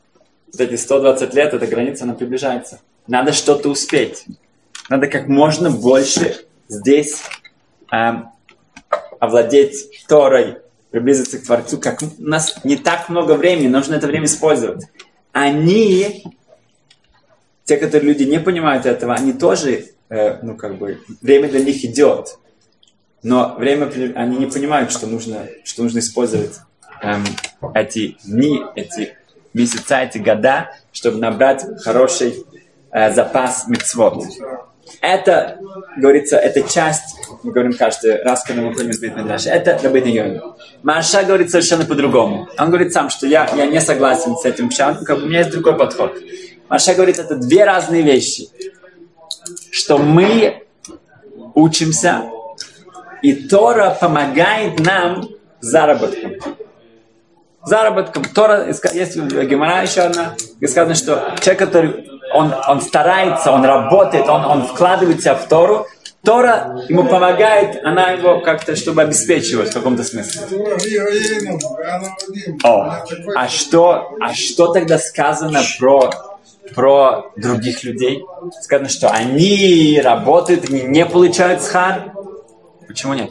вот 0.50 0.60
эти 0.62 0.76
120 0.76 1.34
лет, 1.34 1.52
эта 1.52 1.66
граница, 1.66 2.04
она 2.04 2.14
приближается. 2.14 2.80
Надо 3.06 3.34
что-то 3.34 3.68
успеть. 3.68 4.24
Надо 4.88 5.08
как 5.08 5.28
можно 5.28 5.70
больше 5.70 6.46
здесь 6.68 7.22
эм, 7.92 8.30
овладеть 9.20 10.06
Торой, 10.08 10.56
приблизиться 10.90 11.38
к 11.38 11.42
Творцу. 11.42 11.76
Как 11.76 12.00
у 12.00 12.06
нас 12.16 12.64
не 12.64 12.78
так 12.78 13.10
много 13.10 13.34
времени, 13.34 13.68
нужно 13.68 13.96
это 13.96 14.06
время 14.06 14.24
использовать. 14.24 14.86
Они, 15.32 16.24
те, 17.64 17.76
которые 17.76 18.10
люди 18.10 18.22
не 18.22 18.40
понимают 18.40 18.86
этого, 18.86 19.14
они 19.14 19.34
тоже, 19.34 19.88
э, 20.08 20.38
ну 20.42 20.56
как 20.56 20.78
бы, 20.78 21.02
время 21.20 21.50
для 21.50 21.60
них 21.60 21.84
идет. 21.84 22.38
Но 23.22 23.54
время, 23.58 23.92
они 24.16 24.38
не 24.38 24.46
понимают, 24.46 24.90
что 24.92 25.06
нужно, 25.06 25.46
что 25.64 25.82
нужно 25.82 25.98
использовать 25.98 26.60
эм, 27.02 27.24
эти 27.74 28.16
дни, 28.24 28.62
эти 28.74 29.16
месяца, 29.54 30.00
эти 30.00 30.18
года, 30.18 30.70
чтобы 30.92 31.18
набрать 31.18 31.64
хороший 31.82 32.44
э, 32.90 33.12
запас 33.12 33.66
мецвод. 33.68 34.24
Это, 35.00 35.58
говорится, 35.96 36.36
это 36.36 36.62
часть, 36.62 37.16
мы 37.42 37.52
говорим 37.52 37.74
каждый 37.74 38.22
раз, 38.22 38.42
когда 38.42 38.62
мы 38.62 38.74
ходим 38.74 38.90
из 38.90 39.00
Битмедраши, 39.00 39.48
это 39.50 39.78
Рабин 39.82 40.06
Йон. 40.06 40.54
Маша 40.82 41.24
говорит 41.24 41.50
совершенно 41.50 41.84
по-другому. 41.84 42.48
Он 42.58 42.68
говорит 42.68 42.92
сам, 42.92 43.10
что 43.10 43.26
я, 43.26 43.48
я 43.54 43.66
не 43.66 43.80
согласен 43.80 44.36
с 44.36 44.44
этим 44.44 44.70
пшатом, 44.70 45.04
как 45.04 45.18
бы 45.18 45.24
у 45.24 45.26
меня 45.26 45.40
есть 45.40 45.50
другой 45.50 45.76
подход. 45.76 46.16
Маша 46.68 46.94
говорит, 46.94 47.18
это 47.18 47.36
две 47.36 47.64
разные 47.64 48.02
вещи. 48.02 48.48
Что 49.70 49.98
мы 49.98 50.64
учимся, 51.54 52.24
и 53.22 53.34
Тора 53.34 53.96
помогает 54.00 54.78
нам 54.80 55.28
заработком. 55.60 56.32
Заработком. 57.68 58.24
Тора, 58.24 58.66
есть 58.66 59.16
Гемора 59.16 59.82
еще 59.82 60.02
одна, 60.02 60.34
где 60.56 60.68
сказано, 60.68 60.94
что 60.94 61.34
человек, 61.40 61.58
который 61.58 62.08
он, 62.32 62.54
он 62.66 62.80
старается, 62.80 63.52
он 63.52 63.64
работает, 63.64 64.28
он, 64.28 64.44
он 64.44 64.66
вкладывается 64.66 65.34
в 65.34 65.46
Тору, 65.48 65.86
Тора 66.24 66.82
ему 66.88 67.04
помогает, 67.04 67.84
она 67.84 68.10
его 68.10 68.40
как-то, 68.40 68.74
чтобы 68.74 69.02
обеспечивать 69.02 69.70
в 69.70 69.74
каком-то 69.74 70.02
смысле. 70.02 70.42
О, 72.64 73.04
а 73.36 73.48
что, 73.48 74.16
а 74.20 74.34
что 74.34 74.72
тогда 74.72 74.98
сказано 74.98 75.60
про, 75.78 76.10
про 76.74 77.32
других 77.36 77.84
людей? 77.84 78.24
Сказано, 78.62 78.88
что 78.88 79.10
они 79.10 80.00
работают, 80.02 80.68
они 80.68 80.82
не 80.82 81.06
получают 81.06 81.62
схар. 81.62 82.12
Почему 82.86 83.14
нет? 83.14 83.30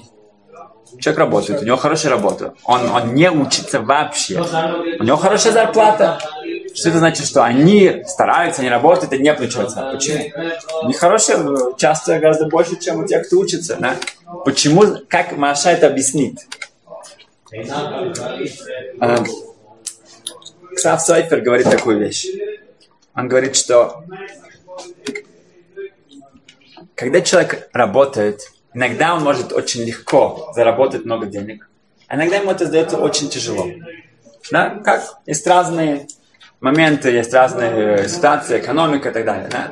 Человек 1.00 1.20
работает, 1.20 1.62
у 1.62 1.66
него 1.66 1.77
хорошая 1.77 2.12
работа. 2.12 2.54
Он, 2.63 2.89
он 2.89 3.13
не 3.13 3.30
учится 3.30 3.82
вообще. 3.82 4.39
У 5.00 5.04
него 5.04 5.18
хорошая 5.18 5.54
зарплата. 5.54 6.20
Что 6.74 6.89
это 6.89 7.00
значит, 7.00 7.25
что 7.25 7.44
они 7.44 8.04
стараются, 8.06 8.62
они 8.62 8.70
работают 8.70 9.12
и 9.13 9.18
не 9.18 9.34
получается? 9.34 9.89
Почему? 9.92 10.24
У 10.84 10.88
них 10.88 10.98
хорошие, 10.98 11.38
часто 11.77 12.20
гораздо 12.20 12.48
больше, 12.48 12.80
чем 12.80 13.04
у 13.04 13.08
тех, 13.08 13.25
кто 13.25 13.39
учится. 13.39 13.77
Да? 13.80 13.96
Почему, 14.46 14.98
как 15.08 15.32
Маша 15.38 15.72
это 15.72 15.88
объяснит? 15.88 16.48
А, 19.00 19.24
Ксав 20.75 21.01
Сойфер 21.01 21.42
говорит 21.42 21.70
такую 21.70 22.00
вещь. 22.00 22.27
Он 23.16 23.27
говорит, 23.27 23.56
что 23.56 24.04
когда 26.94 27.22
человек 27.22 27.70
работает, 27.74 28.51
иногда 28.77 29.15
он 29.15 29.24
может 29.24 29.51
очень 29.53 29.84
легко 29.84 30.51
заработать 30.55 31.03
много 31.03 31.25
денег, 31.25 31.67
а 32.07 32.15
иногда 32.15 32.38
ему 32.38 32.51
это 32.51 32.67
сдается 32.67 32.98
очень 32.98 33.27
тяжело. 33.27 33.65
Да? 34.51 34.79
Как? 34.84 35.03
Есть 35.25 35.48
разные 35.48 36.07
моменты, 36.60 37.10
есть 37.10 37.34
разные 37.34 37.72
э, 37.72 38.07
ситуации, 38.07 38.60
экономика 38.60 39.10
и 39.10 39.12
так 39.12 39.25
далее. 39.25 39.50
Да? 39.50 39.69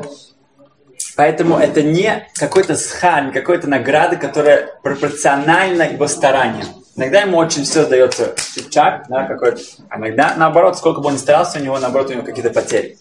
Поэтому 1.16 1.58
это 1.58 1.84
не 1.84 2.28
какой-то 2.34 2.76
схан, 2.76 3.32
какой-то 3.32 3.70
награда, 3.70 4.16
которая 4.18 4.72
пропорциональна 4.82 5.84
его 5.84 6.08
стараниям. 6.08 6.68
Иногда 6.96 7.22
ему 7.22 7.38
очень 7.38 7.64
все 7.64 7.86
дается 7.86 8.34
чипчак, 8.56 9.06
да, 9.08 9.26
какой-то. 9.26 9.62
А 9.90 9.98
иногда, 9.98 10.34
наоборот, 10.36 10.78
сколько 10.78 11.02
бы 11.02 11.08
он 11.08 11.14
ни 11.14 11.18
старался, 11.18 11.60
у 11.60 11.62
него, 11.62 11.78
наоборот, 11.78 12.10
у 12.10 12.14
него 12.14 12.24
какие-то 12.24 12.50
потери. 12.50 12.98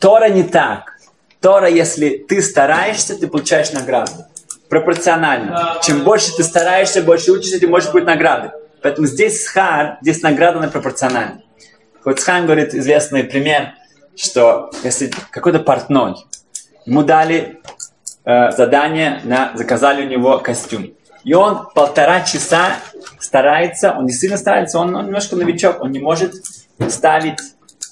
Тора 0.00 0.28
не 0.28 0.42
так. 0.42 0.96
Тора, 1.40 1.68
если 1.68 2.18
ты 2.28 2.42
стараешься, 2.42 3.18
ты 3.18 3.28
получаешь 3.28 3.72
награду. 3.72 4.12
Пропорционально. 4.68 5.78
Чем 5.82 6.02
больше 6.02 6.34
ты 6.36 6.42
стараешься, 6.42 7.02
больше 7.02 7.32
учишься, 7.32 7.60
тем 7.60 7.70
больше 7.70 7.90
будет 7.92 8.04
награды. 8.04 8.50
Поэтому 8.82 9.06
здесь 9.06 9.44
схар, 9.44 9.98
здесь 10.02 10.22
награда 10.22 10.60
на 10.60 10.68
пропорционально. 10.68 11.42
Хоцхайм 12.02 12.46
говорит 12.46 12.74
известный 12.74 13.24
пример, 13.24 13.74
что 14.16 14.70
если 14.84 15.10
какой-то 15.30 15.58
портной, 15.60 16.14
ему 16.84 17.02
дали 17.02 17.60
э, 18.24 18.52
задание, 18.52 19.20
на, 19.24 19.52
заказали 19.54 20.06
у 20.06 20.08
него 20.08 20.38
костюм. 20.38 20.94
И 21.24 21.34
он 21.34 21.66
полтора 21.74 22.20
часа 22.20 22.76
старается, 23.18 23.92
он 23.92 24.06
действительно 24.06 24.38
старается, 24.38 24.78
он, 24.78 24.94
он 24.94 25.06
немножко 25.06 25.34
новичок, 25.34 25.80
он 25.82 25.90
не 25.90 25.98
может 25.98 26.34
ставить 26.88 27.40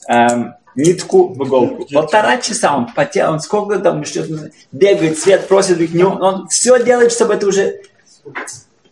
эм, 0.09 0.55
нитку 0.75 1.35
в 1.35 1.47
иголку. 1.47 1.87
Полтора 1.93 2.39
часа 2.39 2.77
он 2.77 2.93
потел, 2.93 3.33
он 3.33 3.41
сколько 3.41 3.79
там 3.79 4.05
что-то 4.05 4.51
бегает, 4.73 5.19
свет 5.19 5.49
просит, 5.49 5.79
он, 5.95 6.23
он 6.23 6.49
все 6.49 6.83
делает, 6.83 7.13
чтобы 7.13 7.35
это 7.35 7.47
уже 7.47 7.81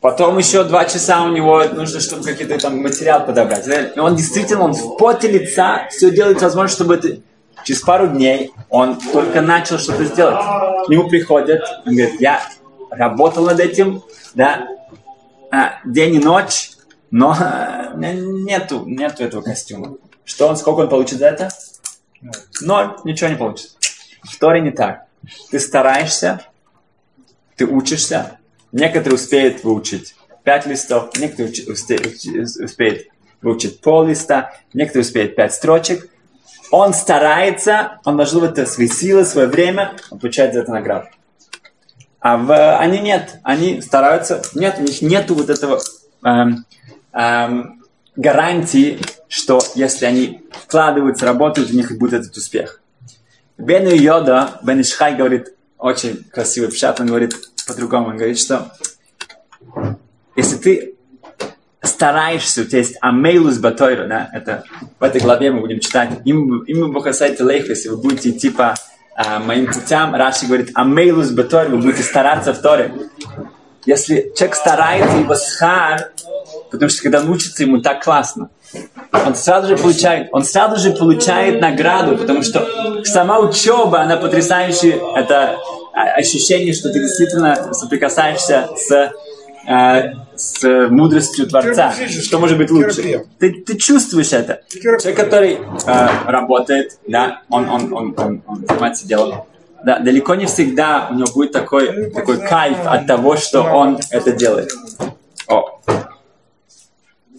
Потом 0.02 0.36
еще 0.36 0.64
два 0.64 0.84
часа 0.84 1.22
у 1.22 1.28
него 1.28 1.62
нужно, 1.62 2.00
чтобы 2.00 2.24
какие-то 2.24 2.58
там 2.58 2.82
материал 2.82 3.24
подобрать. 3.24 3.68
И 3.96 4.00
он 4.00 4.16
действительно, 4.16 4.64
он 4.64 4.72
в 4.72 4.96
поте 4.96 5.28
лица 5.28 5.86
все 5.90 6.10
делает 6.10 6.42
возможно, 6.42 6.68
чтобы 6.68 6.96
это... 6.96 7.20
Через 7.64 7.82
пару 7.82 8.08
дней 8.08 8.52
он 8.68 8.98
только 8.98 9.40
начал 9.40 9.78
что-то 9.78 10.04
сделать. 10.04 10.40
К 10.84 10.88
нему 10.88 11.08
приходят, 11.08 11.62
он 11.86 11.94
говорит, 11.94 12.20
я 12.20 12.42
работал 12.90 13.44
над 13.44 13.60
этим, 13.60 14.02
да, 14.34 14.66
а, 15.52 15.74
день 15.84 16.16
и 16.16 16.18
ночь, 16.18 16.72
но 17.12 17.36
а, 17.38 17.92
нету, 17.94 18.82
нету 18.84 19.22
этого 19.22 19.42
костюма. 19.42 19.94
Что 20.24 20.48
он, 20.48 20.56
сколько 20.56 20.80
он 20.80 20.88
получит 20.88 21.18
за 21.18 21.28
это? 21.28 21.50
Ноль, 22.60 22.96
ничего 23.04 23.30
не 23.30 23.36
получит. 23.36 23.72
В 24.22 24.38
Торе 24.38 24.60
не 24.60 24.70
так. 24.70 25.06
Ты 25.50 25.58
стараешься, 25.58 26.40
ты 27.56 27.66
учишься, 27.66 28.38
Некоторые 28.72 29.16
успеют 29.16 29.62
выучить 29.64 30.14
пять 30.44 30.66
листов, 30.66 31.10
некоторые 31.18 31.52
успеют 31.70 33.06
выучить 33.42 33.80
пол 33.80 34.06
листа, 34.06 34.54
некоторые 34.72 35.02
успеют 35.02 35.36
пять 35.36 35.52
строчек. 35.52 36.08
Он 36.70 36.94
старается, 36.94 38.00
он 38.04 38.16
вложил 38.16 38.40
в 38.40 38.44
это 38.44 38.64
свои 38.64 38.88
силы, 38.88 39.26
свое 39.26 39.46
время, 39.46 39.92
он 40.10 40.18
получает 40.18 40.54
за 40.54 40.60
это 40.60 40.72
награду. 40.72 41.08
А 42.18 42.38
в, 42.38 42.78
они 42.78 43.00
нет, 43.00 43.40
они 43.42 43.82
стараются, 43.82 44.42
нет, 44.54 44.76
у 44.78 44.82
них 44.82 45.02
нет 45.02 45.30
вот 45.30 45.50
этого 45.50 45.80
эм, 46.24 46.64
эм, 47.12 47.81
гарантии, 48.16 49.00
что 49.28 49.60
если 49.74 50.06
они 50.06 50.44
вкладываются, 50.52 51.26
работают, 51.26 51.70
у 51.70 51.74
них 51.74 51.96
будет 51.98 52.20
этот 52.20 52.36
успех. 52.36 52.80
Бен 53.58 53.88
Йода, 53.88 54.60
Бен 54.62 54.80
Ишхай 54.80 55.14
говорит, 55.14 55.54
очень 55.78 56.24
красивый 56.30 56.70
пшат, 56.70 57.00
он 57.00 57.06
говорит, 57.06 57.34
по-другому. 57.66 58.08
Он 58.08 58.16
говорит, 58.16 58.38
что 58.38 58.72
если 60.36 60.56
ты 60.56 60.94
стараешься, 61.82 62.62
у 62.62 62.64
тебя 62.64 62.78
есть 62.78 62.96
амейлус 63.00 63.58
батойра, 63.58 64.06
да, 64.06 64.30
это 64.32 64.64
в 64.98 65.02
этой 65.02 65.20
главе 65.20 65.50
мы 65.50 65.60
будем 65.60 65.80
читать, 65.80 66.20
им, 66.24 66.60
им 66.62 66.92
бухасайте 66.92 67.42
лейх, 67.42 67.68
если 67.68 67.88
вы 67.88 67.96
будете 67.96 68.30
идти 68.30 68.50
по 68.50 68.74
а, 69.14 69.40
моим 69.40 69.66
путям, 69.66 70.14
Раши 70.14 70.46
говорит, 70.46 70.70
амейлус 70.74 71.30
батойра, 71.30 71.70
вы 71.70 71.78
будете 71.78 72.02
стараться 72.02 72.54
в 72.54 72.60
Торе. 72.60 72.92
Если 73.84 74.32
человек 74.36 74.54
старается, 74.54 75.16
его 75.16 75.34
схар, 75.34 76.12
потому 76.72 76.88
что 76.88 77.02
когда 77.02 77.20
он 77.20 77.30
учится, 77.30 77.62
ему 77.62 77.80
так 77.80 78.02
классно. 78.02 78.50
Он 79.12 79.34
сразу 79.34 79.68
же 79.68 79.76
получает, 79.76 80.28
он 80.32 80.44
сразу 80.44 80.80
же 80.80 80.96
получает 80.96 81.60
награду, 81.60 82.16
потому 82.16 82.42
что 82.42 82.66
сама 83.04 83.38
учеба, 83.38 84.00
она 84.00 84.16
потрясающая, 84.16 84.98
это 85.14 85.58
ощущение, 85.92 86.72
что 86.72 86.90
ты 86.90 86.98
действительно 87.00 87.74
соприкасаешься 87.74 88.70
с, 88.76 89.12
э, 89.68 90.14
с 90.34 90.88
мудростью 90.88 91.46
Творца. 91.46 91.92
Что 92.08 92.38
может 92.38 92.56
быть 92.56 92.70
лучше? 92.70 93.26
Ты, 93.38 93.52
ты 93.52 93.76
чувствуешь 93.76 94.32
это. 94.32 94.62
Человек, 94.70 95.16
который 95.16 95.58
э, 95.86 96.08
работает, 96.26 96.98
да, 97.06 97.42
он, 97.50 97.68
он, 97.68 97.92
он, 97.92 98.14
он, 98.16 98.42
он 98.46 98.66
занимается 98.66 99.06
делом. 99.06 99.44
Да, 99.84 99.98
далеко 99.98 100.36
не 100.36 100.46
всегда 100.46 101.08
у 101.10 101.14
него 101.14 101.26
будет 101.34 101.52
такой, 101.52 102.10
такой 102.10 102.38
кайф 102.38 102.78
от 102.86 103.06
того, 103.06 103.36
что 103.36 103.62
он 103.62 103.98
это 104.10 104.32
делает. 104.32 104.70
О. 105.48 105.80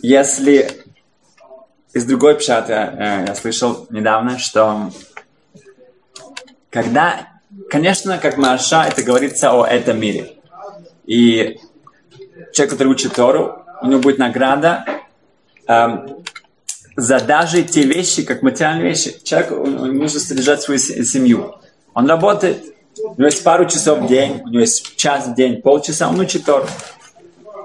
Если 0.03 0.69
из 1.93 2.05
другой 2.05 2.35
пшаты 2.35 2.73
э, 2.73 3.25
я 3.27 3.35
слышал 3.35 3.87
недавно, 3.89 4.37
что 4.37 4.91
когда 6.69 7.33
Конечно, 7.69 8.17
как 8.17 8.37
Маша, 8.37 8.85
это 8.87 9.03
говорится 9.03 9.51
о 9.51 9.65
этом 9.65 9.99
мире. 9.99 10.33
И 11.05 11.59
человек, 12.51 12.71
который 12.71 12.87
учит 12.87 13.13
Тору, 13.13 13.63
у 13.81 13.87
него 13.87 13.99
будет 13.99 14.17
награда 14.17 14.85
эм, 15.67 16.23
за 16.95 17.19
даже 17.19 17.63
те 17.63 17.83
вещи, 17.83 18.23
как 18.23 18.41
материальные 18.41 18.89
вещи. 18.89 19.15
Человек 19.23 19.51
он, 19.51 19.97
нужно 19.97 20.19
содержать 20.19 20.61
свою 20.61 20.79
семью. 20.79 21.55
Он 21.93 22.07
работает, 22.07 22.63
у 22.97 23.13
него 23.13 23.25
есть 23.25 23.43
пару 23.43 23.65
часов 23.67 23.99
в 23.99 24.07
день, 24.07 24.41
у 24.43 24.49
него 24.49 24.61
есть 24.61 24.95
час 24.95 25.27
в 25.27 25.35
день, 25.35 25.61
полчаса, 25.61 26.09
он 26.09 26.19
учит 26.19 26.45
Тору. 26.45 26.67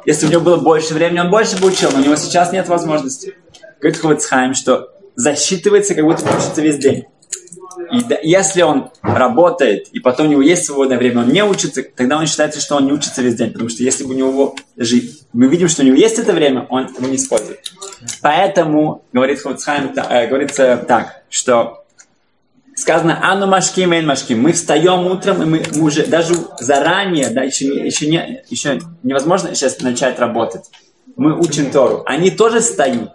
Если 0.08 0.26
у 0.26 0.30
него 0.30 0.40
было 0.40 0.56
больше 0.56 0.94
времени, 0.94 1.18
он 1.18 1.28
больше 1.28 1.58
бы 1.60 1.68
учил, 1.68 1.90
но 1.92 1.98
у 1.98 2.02
него 2.02 2.16
сейчас 2.16 2.50
нет 2.50 2.66
возможности. 2.66 3.34
Говорит 3.78 4.00
Ховецхайм, 4.00 4.54
что 4.54 4.88
засчитывается, 5.16 5.94
как 5.94 6.02
будто 6.02 6.24
учится 6.34 6.62
весь 6.62 6.78
день. 6.78 7.04
И 7.92 8.02
да, 8.04 8.16
если 8.22 8.62
он 8.62 8.88
работает, 9.02 9.88
и 9.88 10.00
потом 10.00 10.28
у 10.28 10.30
него 10.30 10.40
есть 10.40 10.64
свободное 10.64 10.96
время, 10.96 11.20
он 11.20 11.28
не 11.28 11.44
учится, 11.44 11.82
тогда 11.82 12.16
он 12.16 12.26
считается, 12.26 12.58
что 12.58 12.76
он 12.76 12.86
не 12.86 12.92
учится 12.92 13.20
весь 13.20 13.34
день. 13.34 13.52
Потому 13.52 13.68
что 13.68 13.82
если 13.82 14.04
бы 14.04 14.14
у 14.14 14.16
него 14.16 14.56
жить, 14.78 15.24
мы 15.34 15.46
видим, 15.46 15.68
что 15.68 15.82
у 15.82 15.84
него 15.84 15.96
есть 15.96 16.18
это 16.18 16.32
время, 16.32 16.66
он 16.70 16.86
его 16.86 17.06
не 17.06 17.16
использует. 17.16 17.70
Поэтому, 18.22 19.04
говорит 19.12 19.42
Хоцхайм, 19.42 19.92
э, 19.94 20.26
говорится 20.26 20.82
так, 20.88 21.22
что 21.28 21.84
сказано 22.78 23.18
«Ану 23.22 23.46
машки, 23.46 23.80
мейн 23.80 24.06
машки». 24.06 24.34
Мы 24.34 24.52
встаем 24.52 25.06
утром, 25.06 25.42
и 25.42 25.46
мы, 25.46 25.82
уже 25.82 26.06
даже 26.06 26.34
заранее, 26.60 27.30
да, 27.30 27.42
еще, 27.42 27.66
не, 27.66 27.86
еще, 27.86 28.08
не, 28.08 28.42
еще 28.48 28.80
невозможно 29.02 29.54
сейчас 29.54 29.80
начать 29.80 30.18
работать. 30.18 30.70
Мы 31.16 31.36
учим 31.36 31.70
Тору. 31.70 32.04
Они 32.06 32.30
тоже 32.30 32.60
встают, 32.60 33.10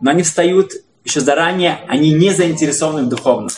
но 0.00 0.10
они 0.10 0.22
встают 0.22 0.72
еще 1.04 1.20
заранее, 1.20 1.80
они 1.88 2.12
не 2.12 2.30
заинтересованы 2.30 3.04
в 3.04 3.08
духовном. 3.08 3.48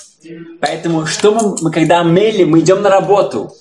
Поэтому, 0.61 1.07
что 1.07 1.35
мы, 1.35 1.57
мы 1.61 1.71
когда 1.73 2.03
мели, 2.03 2.45
мы 2.45 2.61
идем 2.61 2.83
на 2.83 2.89
работу. 2.89 3.53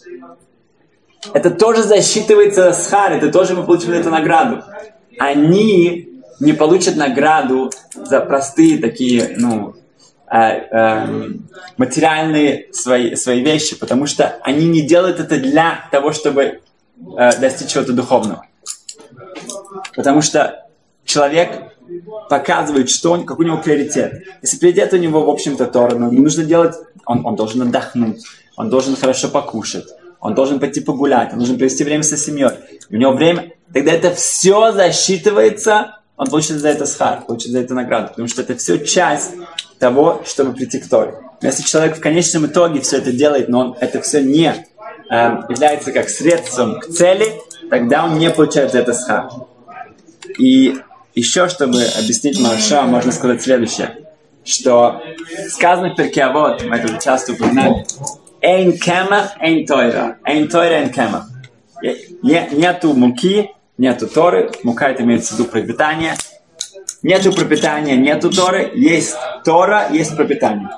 это 1.33 1.49
тоже 1.49 1.83
засчитывается 1.83 2.71
с 2.71 2.87
хар, 2.87 3.13
это 3.13 3.31
тоже 3.31 3.55
мы 3.55 3.63
получили 3.63 3.97
эту 3.97 4.11
награду. 4.11 4.63
Они 5.17 6.21
не 6.39 6.53
получат 6.53 6.95
награду 6.95 7.71
за 7.95 8.19
простые 8.19 8.77
такие, 8.77 9.35
ну, 9.37 9.75
материальные 11.77 12.73
свои, 12.73 13.15
свои 13.15 13.43
вещи, 13.43 13.77
потому 13.77 14.07
что 14.07 14.39
они 14.41 14.67
не 14.67 14.81
делают 14.81 15.19
это 15.19 15.37
для 15.37 15.87
того, 15.91 16.11
чтобы 16.11 16.41
э, 16.41 17.39
достичь 17.39 17.69
чего-то 17.69 17.93
духовного. 17.93 18.45
Потому 19.95 20.21
что 20.21 20.65
человек 21.05 21.73
показывает, 22.29 22.89
что 22.89 23.11
он, 23.11 23.25
какой 23.25 23.45
у 23.45 23.49
него 23.49 23.57
приоритет. 23.59 24.23
Если 24.41 24.57
приоритет 24.57 24.93
у 24.93 24.97
него, 24.97 25.23
в 25.23 25.29
общем-то, 25.29 25.67
Тора, 25.67 25.95
но 25.95 26.09
нужно 26.09 26.43
делать, 26.43 26.75
он, 27.05 27.23
он 27.25 27.35
должен 27.35 27.61
отдохнуть, 27.61 28.23
он 28.55 28.69
должен 28.69 28.95
хорошо 28.95 29.29
покушать, 29.29 29.85
он 30.19 30.33
должен 30.33 30.59
пойти 30.59 30.81
погулять, 30.81 31.33
он 31.33 31.39
должен 31.39 31.57
провести 31.57 31.83
время 31.83 32.01
со 32.03 32.17
семьей. 32.17 32.51
У 32.89 32.95
него 32.95 33.11
время, 33.11 33.51
тогда 33.71 33.91
это 33.91 34.15
все 34.15 34.71
засчитывается, 34.71 35.99
он 36.17 36.27
получит 36.27 36.57
за 36.57 36.69
это 36.69 36.85
схар, 36.85 37.21
получит 37.25 37.51
за 37.51 37.59
это 37.59 37.73
награду, 37.73 38.09
потому 38.09 38.27
что 38.27 38.41
это 38.41 38.55
все 38.55 38.83
часть 38.83 39.33
того, 39.83 40.21
чтобы 40.25 40.53
прийти 40.53 40.79
к 40.79 40.87
Торе. 40.87 41.15
Если 41.41 41.63
человек 41.63 41.97
в 41.97 41.99
конечном 41.99 42.45
итоге 42.45 42.79
все 42.79 42.99
это 42.99 43.11
делает, 43.11 43.49
но 43.49 43.59
он 43.59 43.77
это 43.81 43.99
все 43.99 44.23
не 44.23 44.65
э, 45.09 45.15
является 45.49 45.91
как 45.91 46.07
средством 46.07 46.79
к 46.79 46.87
цели, 46.87 47.33
тогда 47.69 48.05
он 48.05 48.17
не 48.17 48.29
получает 48.29 48.71
за 48.71 48.79
это 48.79 48.93
схар. 48.93 49.29
И 50.37 50.77
еще, 51.15 51.49
чтобы 51.49 51.83
объяснить 51.99 52.39
Мараша, 52.39 52.83
можно 52.83 53.11
сказать 53.11 53.41
следующее, 53.41 53.97
что 54.45 55.01
сказано 55.49 55.89
в 55.89 55.97
перке, 55.97 56.29
вот, 56.29 56.63
мы 56.63 56.77
это 56.77 56.97
часто 57.03 57.33
упоминали, 57.33 57.85
Эйн 58.39 58.77
кема, 58.77 59.31
эйн 59.41 59.65
тойра. 59.65 60.17
Эйн 60.25 60.47
тойра, 60.47 60.75
эйн 60.75 60.91
кема. 60.91 61.27
Нету 62.21 62.93
муки, 62.93 63.51
нету 63.77 64.07
торы. 64.07 64.49
Мука 64.63 64.89
это 64.91 65.03
имеется 65.03 65.33
в 65.33 65.39
виду 65.39 65.49
пропитание. 65.49 66.15
Нету 67.03 67.31
пропитания, 67.33 67.95
нету 67.95 68.31
торы. 68.31 68.71
Есть 68.73 69.15
тора, 69.43 69.89
есть 69.91 70.15
пропитание. 70.15 70.69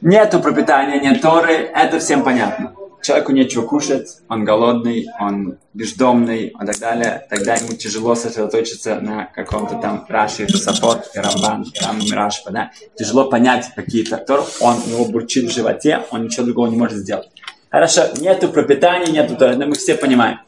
Нету 0.00 0.40
пропитания, 0.40 1.00
нет 1.00 1.22
торы. 1.22 1.52
Это 1.52 1.98
всем 1.98 2.22
понятно 2.22 2.74
человеку 3.06 3.32
нечего 3.32 3.62
кушать, 3.62 4.18
он 4.28 4.44
голодный, 4.44 5.06
он 5.20 5.58
бездомный 5.74 6.48
и 6.48 6.66
так 6.66 6.78
далее, 6.78 7.26
тогда 7.30 7.54
ему 7.54 7.72
тяжело 7.72 8.14
сосредоточиться 8.16 9.00
на 9.00 9.26
каком-то 9.26 9.76
там 9.76 10.04
Раши, 10.08 10.48
Сапот, 10.48 11.10
Рамбан, 11.14 11.66
Рам, 11.82 12.00
Рашпа, 12.10 12.50
да? 12.50 12.72
Тяжело 12.96 13.30
понять 13.30 13.70
какие-то 13.76 14.16
Тор, 14.16 14.44
он, 14.60 14.76
у 14.86 14.90
него 14.90 15.04
бурчит 15.04 15.50
в 15.50 15.54
животе, 15.54 16.02
он 16.10 16.24
ничего 16.24 16.46
другого 16.46 16.66
не 16.66 16.76
может 16.76 16.98
сделать. 16.98 17.28
Хорошо, 17.70 18.02
нету 18.18 18.48
пропитания, 18.48 19.12
нету 19.12 19.36
Торы, 19.36 19.56
мы 19.56 19.74
все 19.74 19.94
понимаем. 19.94 20.40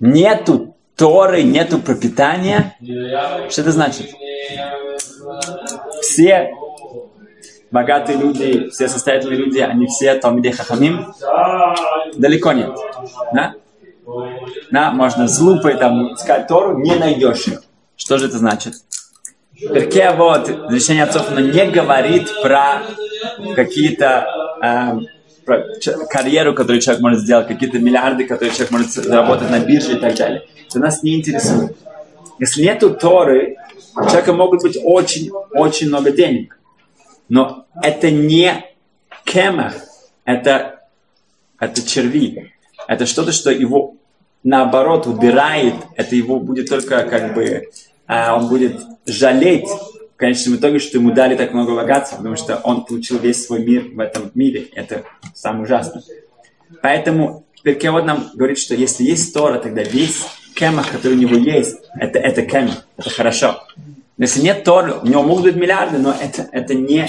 Нету 0.00 0.69
Торы, 1.00 1.42
нету 1.42 1.78
пропитания. 1.78 2.76
Что 3.48 3.62
это 3.62 3.72
значит? 3.72 4.10
Все 6.02 6.52
богатые 7.70 8.18
люди, 8.18 8.68
все 8.68 8.86
состоятельные 8.86 9.38
люди, 9.38 9.60
они 9.60 9.86
все 9.86 10.14
Талмиде 10.16 10.52
Хахамим? 10.52 11.14
Далеко 12.16 12.52
нет. 12.52 12.76
Да? 13.32 13.54
Да, 14.70 14.90
можно 14.90 15.26
с 15.26 15.40
лупой 15.40 15.78
там 15.78 16.12
искать 16.12 16.46
Тору, 16.46 16.76
не 16.76 16.94
найдешь 16.96 17.46
ее. 17.46 17.60
Что 17.96 18.18
же 18.18 18.26
это 18.26 18.36
значит? 18.36 18.74
Перке 19.54 20.10
вот, 20.10 20.50
решение 20.68 21.04
отцов, 21.04 21.30
но 21.30 21.40
не 21.40 21.70
говорит 21.70 22.28
про 22.42 22.82
какие-то 23.54 24.26
э, 24.62 25.19
карьеру, 26.08 26.54
которую 26.54 26.80
человек 26.80 27.02
может 27.02 27.20
сделать, 27.20 27.48
какие-то 27.48 27.78
миллиарды, 27.78 28.24
которые 28.24 28.52
человек 28.52 28.70
может 28.70 28.90
заработать 28.92 29.50
на 29.50 29.60
бирже 29.60 29.96
и 29.96 30.00
так 30.00 30.14
далее. 30.14 30.42
Это 30.68 30.78
нас 30.78 31.02
не 31.02 31.18
интересует. 31.18 31.76
Если 32.38 32.62
нету 32.62 32.90
Торы, 32.94 33.56
у 33.96 34.04
человека 34.04 34.32
могут 34.32 34.62
быть 34.62 34.78
очень-очень 34.82 35.88
много 35.88 36.10
денег. 36.10 36.58
Но 37.28 37.66
это 37.82 38.10
не 38.10 38.64
кемах, 39.24 39.74
это, 40.24 40.80
это 41.58 41.82
черви. 41.86 42.52
Это 42.88 43.06
что-то, 43.06 43.32
что 43.32 43.50
его 43.50 43.96
наоборот 44.42 45.06
убирает, 45.06 45.74
это 45.96 46.16
его 46.16 46.40
будет 46.40 46.68
только 46.68 47.04
как 47.04 47.34
бы, 47.34 47.68
а, 48.06 48.36
он 48.36 48.48
будет 48.48 48.80
жалеть 49.06 49.68
конечном 50.20 50.56
итоге, 50.56 50.78
что 50.78 50.98
ему 50.98 51.12
дали 51.12 51.34
так 51.34 51.52
много 51.52 51.74
богатства, 51.74 52.16
потому 52.16 52.36
что 52.36 52.60
он 52.62 52.84
получил 52.84 53.18
весь 53.18 53.44
свой 53.44 53.64
мир 53.64 53.88
в 53.92 53.98
этом 53.98 54.30
мире. 54.34 54.68
Это 54.74 55.04
самое 55.34 55.64
ужасное. 55.64 56.02
Поэтому 56.82 57.44
Перкевод 57.62 58.04
нам 58.06 58.30
говорит, 58.34 58.58
что 58.58 58.74
если 58.74 59.04
есть 59.04 59.34
Тора, 59.34 59.58
тогда 59.58 59.82
весь 59.82 60.24
кемах, 60.54 60.90
который 60.90 61.14
у 61.14 61.20
него 61.20 61.36
есть, 61.36 61.76
это, 61.94 62.18
это 62.18 62.42
кемах, 62.42 62.86
это 62.96 63.10
хорошо. 63.10 63.62
Но 64.16 64.24
если 64.24 64.40
нет 64.40 64.64
Торы, 64.64 64.94
у 65.02 65.06
него 65.06 65.22
могут 65.22 65.44
быть 65.44 65.56
миллиарды, 65.56 65.98
но 65.98 66.14
это, 66.18 66.48
это 66.52 66.74
не 66.74 67.08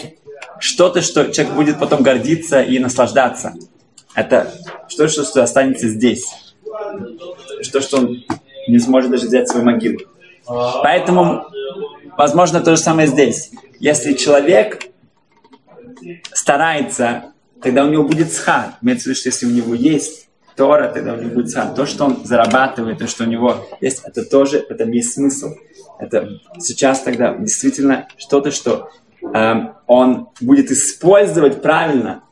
что-то, 0.60 1.02
что 1.02 1.32
человек 1.32 1.54
будет 1.56 1.80
потом 1.80 2.04
гордиться 2.04 2.62
и 2.62 2.80
наслаждаться. 2.80 3.54
Это 4.15 4.54
что-то, 4.88 5.24
что 5.24 5.43
останется 5.43 5.88
здесь. 5.88 6.28
Что, 7.62 7.82
что 7.82 7.97
он 7.97 8.24
не 8.67 8.80
сможет 8.80 9.12
даже 9.12 9.28
взять 9.28 9.50
свою 9.50 9.65
могилу. 9.65 10.00
Поэтому, 10.45 11.45
возможно, 12.21 12.62
то 12.62 12.75
же 12.75 12.81
самое 12.81 13.07
здесь. 13.07 13.51
Если 13.79 14.13
человек 14.13 14.84
старается, 16.34 17.25
тогда 17.62 17.84
у 17.84 17.89
него 17.89 18.03
будет 18.03 18.31
схар. 18.31 18.73
Имеется 18.81 19.03
в 19.03 19.07
виду, 19.07 19.19
что 19.19 19.29
если 19.29 19.45
у 19.45 19.51
него 19.51 19.73
есть 19.73 20.27
Тора, 20.55 20.89
тогда 20.89 21.13
у 21.13 21.17
него 21.17 21.36
будет 21.36 21.49
схар. 21.49 21.73
То, 21.73 21.86
что 21.86 22.05
он 22.05 22.25
зарабатывает, 22.25 22.99
то, 22.99 23.07
что 23.07 23.23
у 23.23 23.27
него 23.27 23.67
есть, 23.81 24.01
это 24.05 24.23
тоже, 24.23 24.65
это 24.69 24.84
есть 24.86 25.13
смысл 25.13 25.53
это 26.01 26.41
сейчас 26.60 27.01
тогда 27.01 27.36
действительно 27.36 28.07
что-то, 28.17 28.51
что 28.51 28.89
э, 29.21 29.53
он 29.86 30.29
будет 30.41 30.71
использовать 30.71 31.62
правильно. 31.62 32.23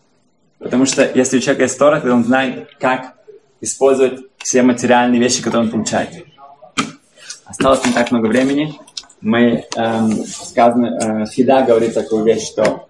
Потому 0.58 0.86
что 0.86 1.10
если 1.14 1.38
у 1.38 1.40
человека 1.40 1.64
есть 1.64 1.78
Тора, 1.78 2.02
то 2.02 2.12
он 2.12 2.26
знает, 2.26 2.68
как 2.80 3.14
использовать 3.62 4.22
все 4.40 4.64
материальные 4.64 5.22
вещи, 5.22 5.44
которые 5.44 5.66
он 5.66 5.72
получает. 5.72 6.26
Осталось 7.46 7.86
не 7.86 7.94
так 7.94 8.12
много 8.12 8.26
времени. 8.26 8.74
Мы, 9.22 9.66
эм, 9.76 10.26
сказано, 10.26 11.26
э, 11.26 11.26
Фида 11.26 11.64
говорит 11.64 11.94
такую 11.94 12.24
вещь, 12.24 12.48
что 12.48 12.88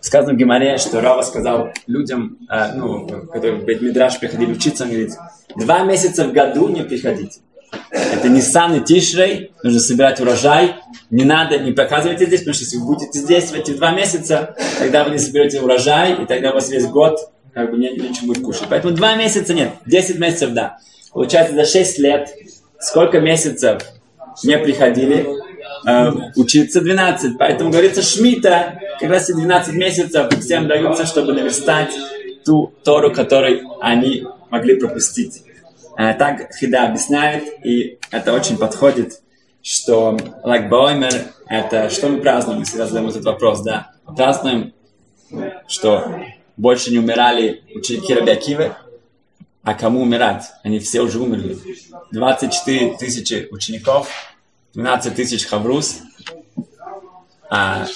сказано 0.00 0.34
в 0.34 0.36
Гимаре, 0.36 0.78
что 0.78 1.00
Рава 1.00 1.22
сказал 1.22 1.72
людям, 1.86 2.38
э, 2.48 2.74
ну, 2.74 3.06
которые 3.32 3.60
в 3.60 3.64
Бет-Мидраш 3.64 4.18
приходили 4.20 4.52
учиться, 4.52 4.84
он 4.84 4.90
говорит, 4.90 5.12
два 5.56 5.84
месяца 5.84 6.24
в 6.24 6.32
году 6.32 6.68
не 6.68 6.82
приходите. 6.82 7.40
Это 7.90 8.28
не 8.28 8.40
Сан 8.40 8.82
Тишрей, 8.84 9.52
нужно 9.62 9.80
собирать 9.80 10.20
урожай. 10.20 10.76
Не 11.10 11.24
надо, 11.24 11.58
не 11.58 11.72
показывайте 11.72 12.26
здесь, 12.26 12.40
потому 12.40 12.54
что 12.54 12.64
если 12.64 12.76
вы 12.76 12.86
будете 12.86 13.18
здесь 13.18 13.50
в 13.50 13.54
эти 13.54 13.72
два 13.72 13.92
месяца, 13.92 14.54
тогда 14.78 15.04
вы 15.04 15.12
не 15.12 15.18
соберете 15.18 15.60
урожай, 15.60 16.22
и 16.22 16.26
тогда 16.26 16.50
у 16.50 16.54
вас 16.54 16.70
весь 16.70 16.86
год 16.86 17.30
как 17.52 17.70
бы 17.70 17.78
не, 17.78 17.90
нечего 17.90 18.26
будет 18.26 18.44
кушать. 18.44 18.66
Поэтому 18.68 18.94
два 18.94 19.16
месяца 19.16 19.54
нет, 19.54 19.72
10 19.86 20.18
месяцев 20.18 20.52
да. 20.52 20.78
Получается 21.12 21.54
за 21.54 21.64
6 21.64 21.98
лет, 21.98 22.28
сколько 22.78 23.20
месяцев 23.20 23.82
не 24.44 24.56
приходили, 24.58 25.26
э, 25.86 26.10
учиться 26.36 26.80
12. 26.80 27.38
Поэтому 27.38 27.70
говорится 27.70 28.02
Шмита, 28.02 28.80
как 28.98 29.10
раз 29.10 29.30
и 29.30 29.34
12 29.34 29.74
месяцев 29.74 30.28
всем 30.40 30.68
даются, 30.68 31.06
чтобы 31.06 31.32
наверстать 31.32 31.90
ту 32.44 32.72
Тору, 32.84 33.12
которую 33.12 33.62
они 33.80 34.26
могли 34.50 34.78
пропустить. 34.78 35.42
Э, 35.96 36.14
так 36.14 36.54
Хида 36.54 36.86
объясняет, 36.86 37.44
и 37.64 37.98
это 38.10 38.32
очень 38.32 38.56
подходит, 38.56 39.20
что 39.62 40.16
Лагбоймер– 40.42 41.12
это 41.48 41.90
что 41.90 42.08
мы 42.08 42.20
празднуем, 42.20 42.60
если 42.60 42.78
задаем 42.78 43.08
этот 43.08 43.24
вопрос, 43.24 43.62
да? 43.62 43.92
Празднуем, 44.16 44.72
что 45.68 46.22
больше 46.56 46.90
не 46.90 46.98
умирали 46.98 47.62
ученики 47.74 48.14
Рабиакивы, 48.14 48.72
а 49.62 49.74
кому 49.74 50.02
умирать? 50.02 50.44
Они 50.62 50.78
все 50.78 51.02
уже 51.02 51.18
умерли. 51.18 51.58
24 52.12 52.96
тысячи 52.96 53.48
учеников, 53.50 54.10
12 54.74 55.14
тысяч 55.14 55.46
хаврус, 55.46 56.00
а 57.50 57.86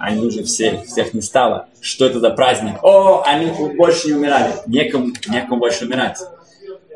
они 0.00 0.26
уже 0.26 0.44
все, 0.44 0.82
всех 0.82 1.14
не 1.14 1.22
стало. 1.22 1.68
Что 1.80 2.06
это 2.06 2.20
за 2.20 2.30
праздник? 2.30 2.82
О, 2.82 3.22
они 3.24 3.50
больше 3.74 4.08
не 4.08 4.14
умирали. 4.14 4.52
Некому, 4.66 5.12
некому 5.28 5.58
больше 5.58 5.86
умирать. 5.86 6.18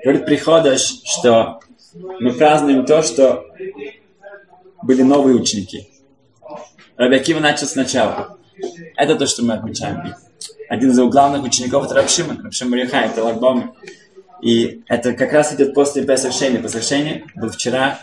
Говорит 0.04 0.26
Приходыш, 0.26 1.00
что 1.04 1.60
мы 2.20 2.32
празднуем 2.34 2.84
то, 2.84 3.02
что 3.02 3.46
были 4.82 5.02
новые 5.02 5.36
ученики. 5.36 5.88
Рабиакива 6.96 7.40
начал 7.40 7.66
сначала. 7.66 8.38
Это 8.96 9.16
то, 9.16 9.26
что 9.26 9.42
мы 9.42 9.54
отмечаем. 9.54 10.14
Один 10.68 10.90
из 10.90 10.98
его 10.98 11.08
главных 11.08 11.44
учеников 11.44 11.86
это 11.86 11.94
Рабшима, 11.94 12.42
Рабшима 12.42 12.76
Риха, 12.76 12.98
это 12.98 13.24
Лагбоми. 13.24 13.70
И 14.42 14.82
это 14.86 15.14
как 15.14 15.32
раз 15.32 15.54
идет 15.54 15.74
после 15.74 16.04
Песах 16.04 16.32
Шейни. 16.32 16.58
Песах 16.58 16.82
Шейни 16.82 17.24
был 17.34 17.50
вчера, 17.50 17.98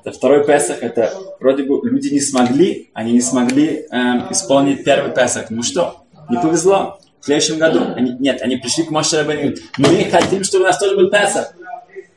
это 0.00 0.16
второй 0.16 0.44
Песах, 0.44 0.82
это 0.82 1.12
вроде 1.40 1.64
бы 1.64 1.80
люди 1.88 2.08
не 2.08 2.20
смогли, 2.20 2.90
они 2.94 3.12
не 3.12 3.20
смогли 3.20 3.86
эм, 3.90 4.30
исполнить 4.30 4.84
первый 4.84 5.12
Песах. 5.12 5.50
Ну 5.50 5.62
что, 5.62 6.04
не 6.28 6.38
повезло. 6.40 6.98
в 7.20 7.24
следующем 7.24 7.58
году. 7.58 7.80
Они, 7.94 8.12
нет, 8.18 8.40
они 8.42 8.56
пришли 8.56 8.84
к 8.84 8.90
Моше 8.90 9.22
говорят, 9.22 9.58
мы 9.76 10.08
хотим, 10.10 10.42
чтобы 10.44 10.64
у 10.64 10.66
нас 10.66 10.78
тоже 10.78 10.96
был 10.96 11.10
Песах. 11.10 11.52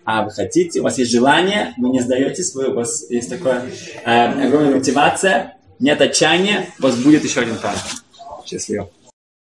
А 0.05 0.23
вы 0.23 0.31
хотите, 0.31 0.81
у 0.81 0.83
вас 0.83 0.97
есть 0.97 1.11
желание, 1.11 1.73
вы 1.77 1.89
не 1.89 2.01
сдаетесь, 2.01 2.53
вы, 2.55 2.69
у 2.69 2.73
вас 2.73 3.09
есть 3.09 3.29
такая 3.29 3.63
э, 4.03 4.47
огромная 4.47 4.75
мотивация, 4.75 5.55
нет 5.79 6.01
отчаяния, 6.01 6.67
у 6.79 6.83
вас 6.83 6.95
будет 6.95 7.23
еще 7.23 7.41
один 7.41 7.55
Песах. 7.55 8.03
Счастливо. 8.45 8.89